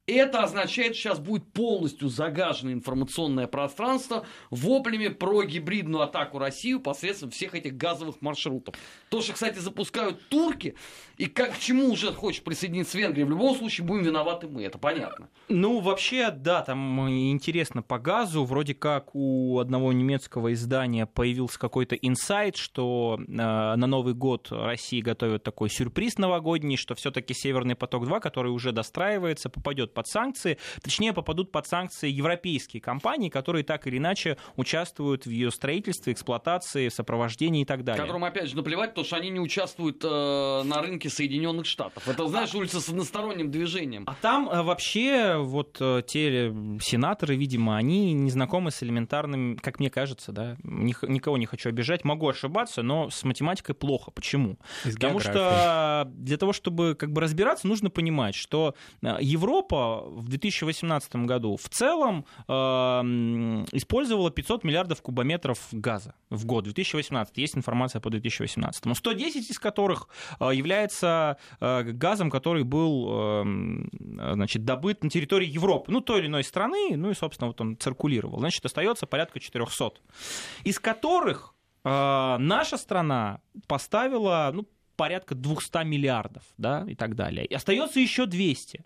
[0.09, 7.55] Это означает, сейчас будет полностью загажено информационное пространство воплями про гибридную атаку России посредством всех
[7.55, 8.75] этих газовых маршрутов.
[9.11, 10.75] То, что, кстати, запускают турки,
[11.19, 14.77] и как, к чему уже хочет присоединиться Венгрия, в любом случае будем виноваты мы, это
[14.77, 15.29] понятно.
[15.49, 18.45] Ну, вообще, да, там интересно по газу.
[18.45, 25.01] Вроде как у одного немецкого издания появился какой-то инсайт, что э, на Новый год России
[25.01, 30.59] готовят такой сюрприз новогодний, что все-таки Северный поток-2, который уже достраивается, попадет попадет под санкции,
[30.83, 36.89] точнее попадут под санкции европейские компании, которые так или иначе участвуют в ее строительстве, эксплуатации,
[36.89, 38.01] сопровождении и так далее.
[38.01, 42.09] Которым, опять же, наплевать, потому что они не участвуют э, на рынке Соединенных Штатов.
[42.09, 44.05] Это, знаешь, улица с односторонним движением.
[44.07, 49.79] А там э, вообще вот э, те сенаторы, видимо, они не знакомы с элементарным, как
[49.79, 54.11] мне кажется, да, никого не хочу обижать, могу ошибаться, но с математикой плохо.
[54.11, 54.59] Почему?
[54.85, 59.17] Потому что для того, чтобы как бы разбираться, нужно понимать, что э,
[60.07, 62.53] В 2018 году в целом э,
[63.73, 66.65] использовала 500 миллиардов кубометров газа в год.
[66.65, 67.37] 2018.
[67.39, 68.97] Есть информация по 2018.
[68.97, 70.09] 110 из которых
[70.41, 73.45] э, является э, газом, который был э,
[74.35, 77.77] значит, добыт на территории Европы, ну, той или иной страны, ну и, собственно, вот он
[77.77, 78.39] циркулировал.
[78.39, 79.93] Значит, остается порядка 400.
[80.65, 81.55] Из которых
[81.85, 84.67] наша страна поставила, ну,
[84.97, 87.47] порядка 200 миллиардов, да, и так далее.
[87.47, 88.85] И остается еще 200.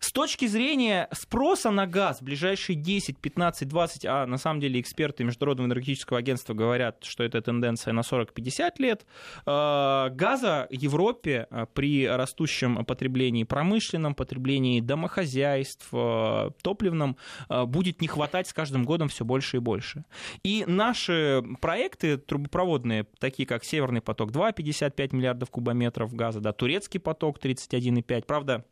[0.00, 4.80] С точки зрения спроса на газ в ближайшие 10, 15, 20, а на самом деле
[4.80, 9.06] эксперты Международного энергетического агентства говорят, что это тенденция на 40-50 лет,
[9.46, 17.16] э, газа Европе э, при растущем потреблении промышленном, потреблении домохозяйств, э, топливном
[17.48, 20.04] будет не хватать с каждым годом все больше и больше.
[20.42, 27.38] И наши проекты трубопроводные, такие как Северный поток-2, 55 миллиардов кубометров газа, да, турецкий поток
[27.38, 28.64] 31,5, правда,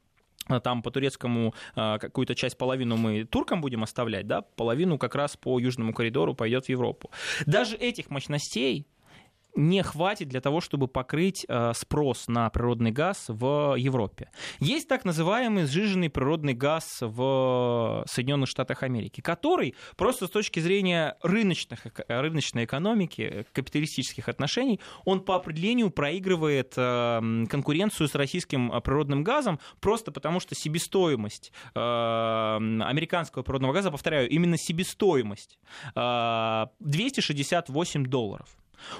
[0.63, 5.37] там по турецкому а, какую-то часть, половину мы туркам будем оставлять, да, половину как раз
[5.37, 7.11] по южному коридору пойдет в Европу.
[7.47, 8.87] Даже этих мощностей
[9.57, 14.31] не хватит для того, чтобы покрыть э, спрос на природный газ в Европе.
[14.61, 21.17] Есть так называемый сжиженный природный газ в Соединенных Штатах Америки, который просто с точки зрения
[21.23, 29.59] рыночных, рыночной экономики, капиталистических отношений, он по определению проигрывает э, конкуренцию с российским природным газом
[29.81, 35.59] просто потому, что себестоимость э, американского природного газа, повторяю, именно себестоимость
[35.95, 38.49] 268 долларов.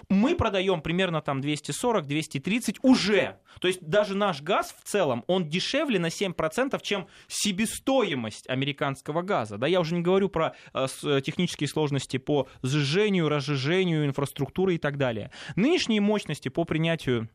[0.09, 3.39] Мы продаем примерно там 240-230 уже.
[3.61, 9.59] То есть даже наш газ в целом, он дешевле на 7%, чем себестоимость американского газа.
[9.59, 10.87] Да, я уже не говорю про э,
[11.25, 15.31] технические сложности по сжижению, разжижению инфраструктуры и так далее.
[15.57, 17.29] Нынешние мощности по принятию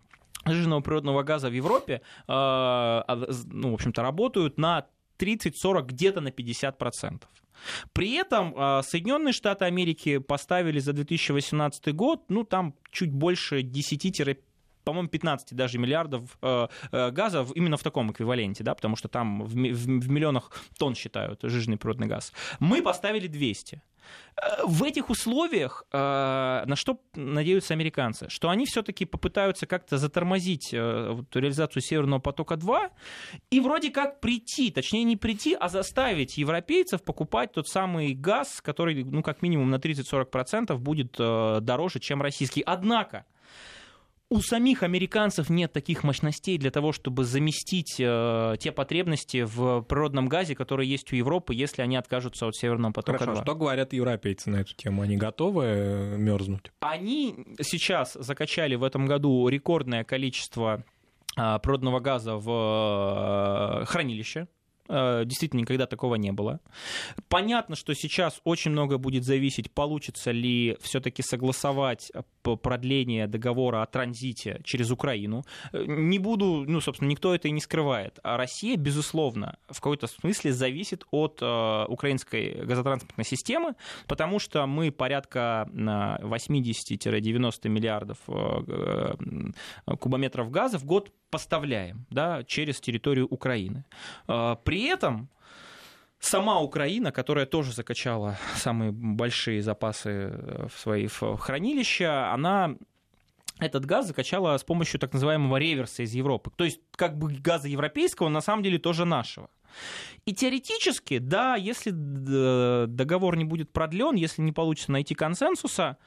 [0.45, 4.87] сжиженного природного газа в Европе, э, а, ну, в общем-то, работают на
[5.17, 7.23] 30-40, где-то на 50%.
[7.93, 14.39] При этом а, Соединенные Штаты Америки поставили за 2018 год, ну, там чуть больше 10
[14.85, 19.43] по-моему, 15 даже миллиардов э, э, газа именно в таком эквиваленте, да, потому что там
[19.43, 22.33] в, в, в миллионах тонн считают жирный природный газ.
[22.59, 23.83] Мы поставили 200.
[24.41, 25.97] Э, в этих условиях э,
[26.65, 28.29] на что надеются американцы?
[28.29, 32.89] Что они все-таки попытаются как-то затормозить э, реализацию Северного потока-2
[33.49, 39.03] и вроде как прийти, точнее не прийти, а заставить европейцев покупать тот самый газ, который,
[39.03, 42.61] ну, как минимум на 30-40% будет дороже, чем российский.
[42.61, 43.25] Однако,
[44.29, 50.29] у самих американцев нет таких мощностей для того, чтобы заместить э, те потребности в природном
[50.29, 53.17] газе, которые есть у Европы, если они откажутся от Северного потока.
[53.17, 53.43] Хорошо, 2.
[53.43, 55.01] что говорят европейцы на эту тему?
[55.01, 56.71] Они готовы э, мерзнуть?
[56.79, 60.83] Они сейчас закачали в этом году рекордное количество
[61.35, 64.47] э, природного газа в э, хранилище
[64.89, 66.59] действительно, никогда такого не было.
[67.27, 72.21] Понятно, что сейчас очень много будет зависеть, получится ли все-таки согласовать э,
[72.57, 75.43] продление договора о транзите через Украину.
[75.71, 78.19] Э, не буду, ну, собственно, никто это и не скрывает.
[78.23, 83.75] А Россия, безусловно, в какой-то смысле зависит от э, украинской газотранспортной системы,
[84.07, 89.13] потому что мы порядка 80-90 миллиардов э,
[89.99, 93.85] кубометров газа в год поставляем да, через территорию Украины.
[94.27, 95.29] А, при этом
[96.19, 102.75] сама Украина, которая тоже закачала самые большие запасы э, в свои хранилища, она
[103.59, 106.51] этот газ закачала с помощью так называемого реверса из Европы.
[106.55, 109.49] То есть как бы газа европейского, на самом деле тоже нашего.
[110.25, 115.97] И теоретически, да, если э, договор не будет продлен, если не получится найти консенсуса,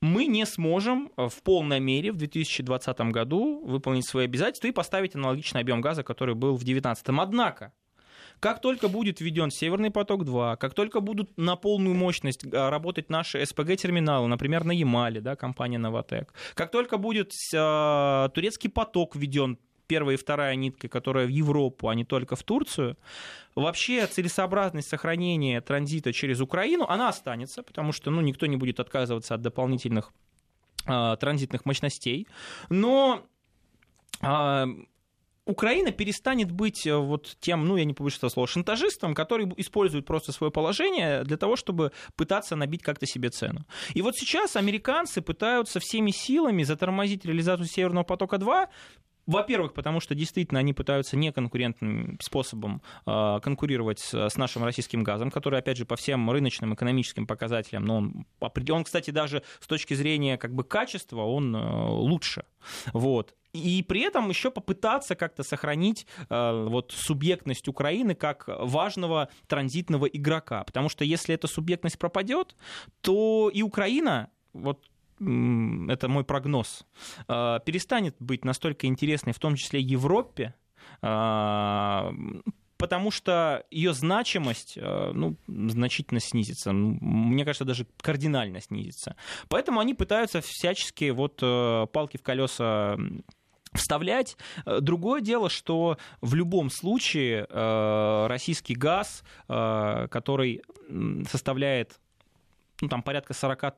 [0.00, 5.14] мы не сможем э, в полной мере в 2020 году выполнить свои обязательства и поставить
[5.14, 7.08] аналогичный объем газа, который был в 2019.
[7.08, 7.72] Однако,
[8.40, 13.44] как только будет введен Северный поток-2, как только будут на полную мощность э, работать наши
[13.44, 19.58] СПГ-терминалы, например, на Ямале, да, компания Новотек, как только будет э, турецкий поток введен
[19.88, 22.96] первая и вторая нитка, которая в Европу, а не только в Турцию,
[23.56, 29.34] вообще целесообразность сохранения транзита через Украину, она останется, потому что ну, никто не будет отказываться
[29.34, 30.12] от дополнительных
[30.86, 32.28] э, транзитных мощностей.
[32.68, 33.26] Но
[34.20, 34.66] э,
[35.48, 40.04] Украина перестанет быть э, вот тем, ну, я не побоюсь этого слова, шантажистом, который использует
[40.04, 43.64] просто свое положение для того, чтобы пытаться набить как-то себе цену.
[43.94, 48.68] И вот сейчас американцы пытаются всеми силами затормозить реализацию Северного потока-2,
[49.28, 55.30] во-первых, потому что действительно они пытаются неконкурентным способом э, конкурировать с, с нашим российским газом,
[55.30, 59.92] который, опять же, по всем рыночным экономическим показателям, но он, он кстати, даже с точки
[59.92, 62.44] зрения как бы, качества, он э, лучше.
[62.94, 70.06] Вот и при этом еще попытаться как-то сохранить э, вот субъектность Украины как важного транзитного
[70.06, 72.56] игрока, потому что если эта субъектность пропадет,
[73.00, 74.86] то и Украина вот
[75.20, 76.86] это мой прогноз,
[77.28, 80.54] э, перестанет быть настолько интересной, в том числе Европе,
[81.02, 82.12] э,
[82.76, 86.72] потому что ее значимость э, ну, значительно снизится.
[86.72, 89.16] Мне кажется, даже кардинально снизится.
[89.48, 91.36] Поэтому они пытаются всячески вот
[91.92, 92.96] палки в колеса
[93.74, 94.36] вставлять.
[94.64, 97.46] Другое дело, что в любом случае
[98.28, 100.62] российский газ, который
[101.30, 102.00] составляет
[102.80, 103.74] ну, там порядка 40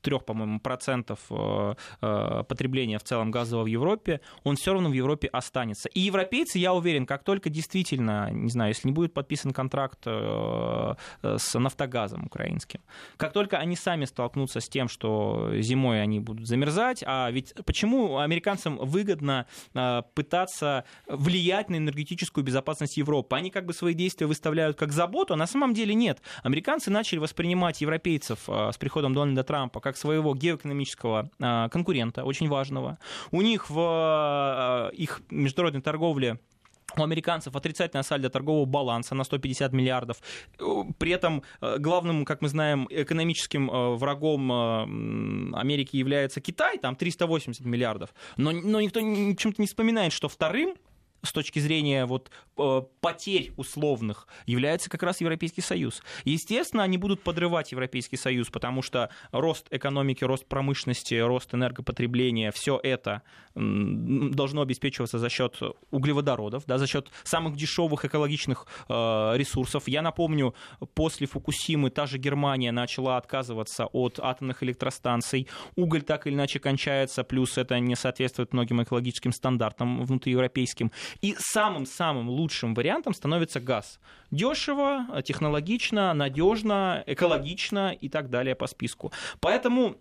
[0.00, 4.92] трех, по-моему, процентов э, э, потребления в целом газового в Европе, он все равно в
[4.92, 5.88] Европе останется.
[5.90, 10.94] И европейцы, я уверен, как только действительно, не знаю, если не будет подписан контракт э,
[11.22, 12.80] с нафтогазом украинским,
[13.16, 18.18] как только они сами столкнутся с тем, что зимой они будут замерзать, а ведь почему
[18.18, 19.46] американцам выгодно
[20.14, 23.36] пытаться влиять на энергетическую безопасность Европы?
[23.36, 26.20] Они как бы свои действия выставляют как заботу, а на самом деле нет.
[26.42, 32.48] Американцы начали воспринимать европейцев с приходом Дональда Трампа как как своего геоэкономического а, конкурента, очень
[32.48, 32.98] важного.
[33.32, 36.38] У них в а, их международной торговле
[36.96, 40.18] у американцев отрицательная сальдо торгового баланса на 150 миллиардов.
[40.98, 48.10] При этом а, главным, как мы знаем, экономическим врагом Америки является Китай, там 380 миллиардов.
[48.36, 50.76] Но, но никто почему-то не вспоминает, что вторым
[51.22, 56.02] с точки зрения вот, э, потерь условных является как раз Европейский Союз.
[56.24, 62.80] Естественно, они будут подрывать Европейский Союз, потому что рост экономики, рост промышленности, рост энергопотребления, все
[62.82, 63.22] это
[63.54, 65.58] должно обеспечиваться за счет
[65.90, 68.92] углеводородов, да, за счет самых дешевых экологичных э,
[69.36, 69.88] ресурсов.
[69.88, 70.54] Я напомню,
[70.94, 75.48] после Фукусимы та же Германия начала отказываться от атомных электростанций.
[75.76, 80.92] Уголь так или иначе кончается, плюс это не соответствует многим экологическим стандартам внутриевропейским.
[81.20, 84.00] И самым-самым лучшим вариантом становится газ.
[84.30, 89.12] Дешево, технологично, надежно, экологично и так далее по списку.
[89.40, 89.96] Поэтому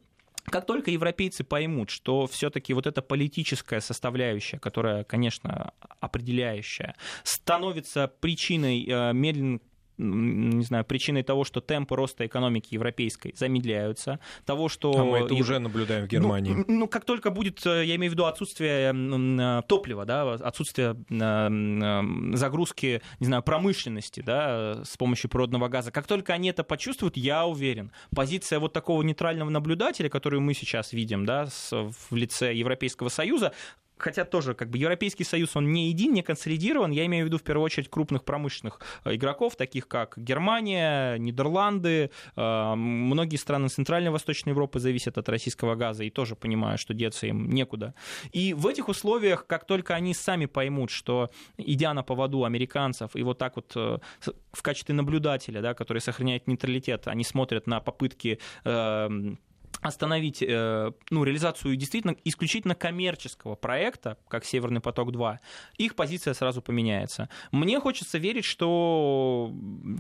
[0.46, 8.86] как только европейцы поймут, что все-таки вот эта политическая составляющая, которая, конечно, определяющая, становится причиной
[8.88, 9.60] э, медленно
[10.00, 14.92] не знаю, причиной того, что темпы роста экономики европейской замедляются, того, что...
[14.98, 16.54] А мы это уже наблюдаем в Германии.
[16.54, 20.96] Ну, ну, как только будет, э, я имею в виду отсутствие э, топлива, да, отсутствие
[21.10, 27.18] э, загрузки, не знаю, промышленности, да, с помощью природного газа, как только они это почувствуют,
[27.18, 33.10] я уверен, позиция вот такого нейтрального наблюдателя, которую мы сейчас видим, да, в лице Европейского
[33.10, 33.54] Союза,
[34.00, 37.38] хотя тоже как бы Европейский Союз, он не един, не консолидирован, я имею в виду
[37.38, 44.08] в первую очередь крупных промышленных э, игроков, таких как Германия, Нидерланды, э, многие страны Центральной
[44.10, 47.94] и Восточной Европы зависят от российского газа и тоже понимают, что деться им некуда.
[48.32, 53.24] И в этих условиях, как только они сами поймут, что идя на поводу американцев и
[53.24, 53.98] вот так вот э,
[54.52, 58.40] в качестве наблюдателя, да, который сохраняет нейтралитет, они смотрят на попытки
[59.82, 65.38] остановить э, ну, реализацию действительно исключительно коммерческого проекта, как «Северный поток-2»,
[65.78, 67.30] их позиция сразу поменяется.
[67.52, 69.54] Мне хочется верить, что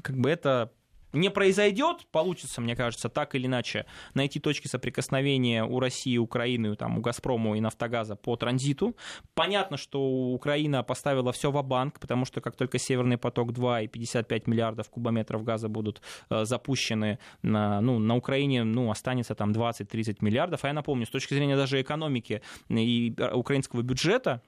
[0.04, 0.72] как бы это
[1.14, 6.98] не произойдет, получится, мне кажется, так или иначе найти точки соприкосновения у России, Украины, там,
[6.98, 8.96] у Газпрома и Нафтогаза по транзиту.
[9.34, 14.48] Понятно, что Украина поставила все в банк потому что как только Северный поток-2 и 55
[14.48, 20.64] миллиардов кубометров газа будут э, запущены, на, ну, на Украине ну, останется там 20-30 миллиардов.
[20.64, 24.42] А я напомню, с точки зрения даже экономики и украинского бюджета,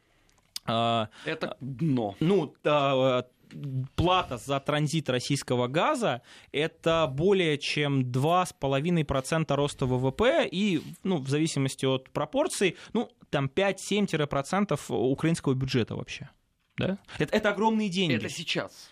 [0.68, 2.16] э, это дно.
[2.20, 3.24] Ну, э,
[3.95, 6.22] плата за транзит российского газа
[6.52, 14.80] это более чем 2,5% роста ВВП и, ну, в зависимости от пропорций, ну, там 5-7%
[14.89, 16.30] украинского бюджета вообще.
[16.78, 16.97] Да?
[17.18, 18.16] Это, это огромные деньги.
[18.16, 18.89] Это сейчас.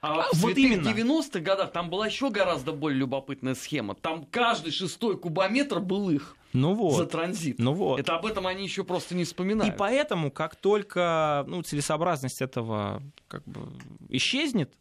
[0.00, 0.88] А, а в вот именно.
[0.88, 3.94] 90-х годах там была еще гораздо более любопытная схема.
[3.94, 6.36] Там каждый шестой кубометр был их.
[6.52, 6.96] Ну вот.
[6.96, 7.58] За транзит.
[7.58, 7.98] Ну вот.
[7.98, 9.74] Это об этом они еще просто не вспоминают.
[9.74, 13.72] И поэтому, как только ну, целесообразность этого как бы
[14.08, 14.72] исчезнет,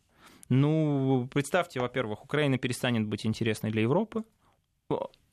[0.49, 4.24] ну, представьте, во-первых, Украина перестанет быть интересной для Европы,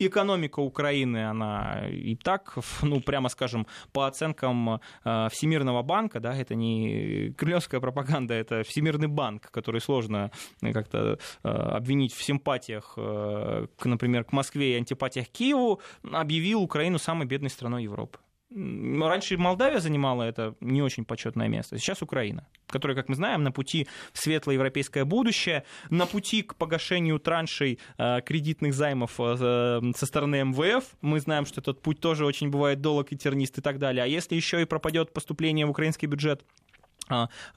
[0.00, 6.57] Экономика Украины, она и так, ну, прямо скажем, по оценкам э, Всемирного банка, да, это
[6.57, 13.84] не кремлевская пропаганда, это Всемирный банк, который сложно э, как-то э, обвинить в симпатиях, к,
[13.84, 15.80] например, к Москве и антипатиях к Киеву,
[16.12, 18.18] объявил Украину самой бедной страной Европы.
[18.55, 23.50] Раньше Молдавия занимала это не очень почетное место, сейчас Украина, которая, как мы знаем, на
[23.50, 30.07] пути в светлое европейское будущее, на пути к погашению траншей э, кредитных займов э, со
[30.07, 30.84] стороны МВФ.
[31.00, 34.05] Мы знаем, что этот путь тоже очень бывает долг и тернист и так далее.
[34.05, 36.74] А если еще и пропадет поступление в украинский бюджет а, а,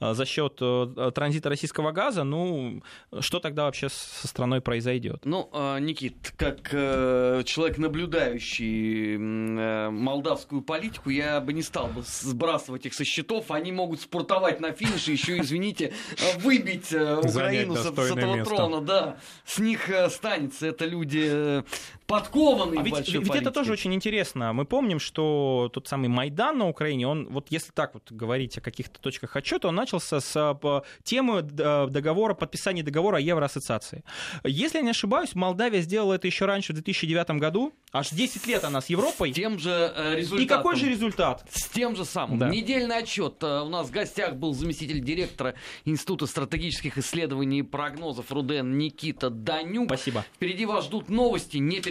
[0.00, 2.82] за счет э, транзита российского газа, ну,
[3.20, 5.22] что тогда вообще со страной произойдет?
[5.24, 12.02] Ну, а, Никит, как э, человек, наблюдающий э, молдавскую политику, я бы не стал бы
[12.04, 13.50] сбрасывать их со счетов.
[13.50, 15.92] Они могут спортовать на финише, еще, извините,
[16.38, 18.54] выбить Украину с, с этого место.
[18.54, 18.80] трона.
[18.80, 20.66] Да, с них останется.
[20.66, 21.64] Это люди
[22.08, 24.54] подкованные а ведь, ведь, ведь это тоже очень интересно.
[24.54, 28.62] Мы помним, что тот самый Майдан на Украине, он, вот если так вот говорить о
[28.62, 34.04] каких-то точках отчета, он начался с а, темы э, договора, подписания договора о Евроассоциации.
[34.42, 37.74] Если я не ошибаюсь, Молдавия сделала это еще раньше, в 2009 году.
[37.92, 39.32] Аж 10 лет она с Европой.
[39.32, 40.44] С тем же э, результатом.
[40.44, 41.44] И какой же результат?
[41.50, 42.38] С тем же самым.
[42.38, 42.48] Да.
[42.48, 43.36] Недельный отчет.
[43.42, 45.54] Э, у нас в гостях был заместитель директора
[45.84, 49.88] Института стратегических исследований и прогнозов Руден Никита Данюк.
[49.88, 50.24] Спасибо.
[50.34, 51.80] Впереди вас ждут новости, не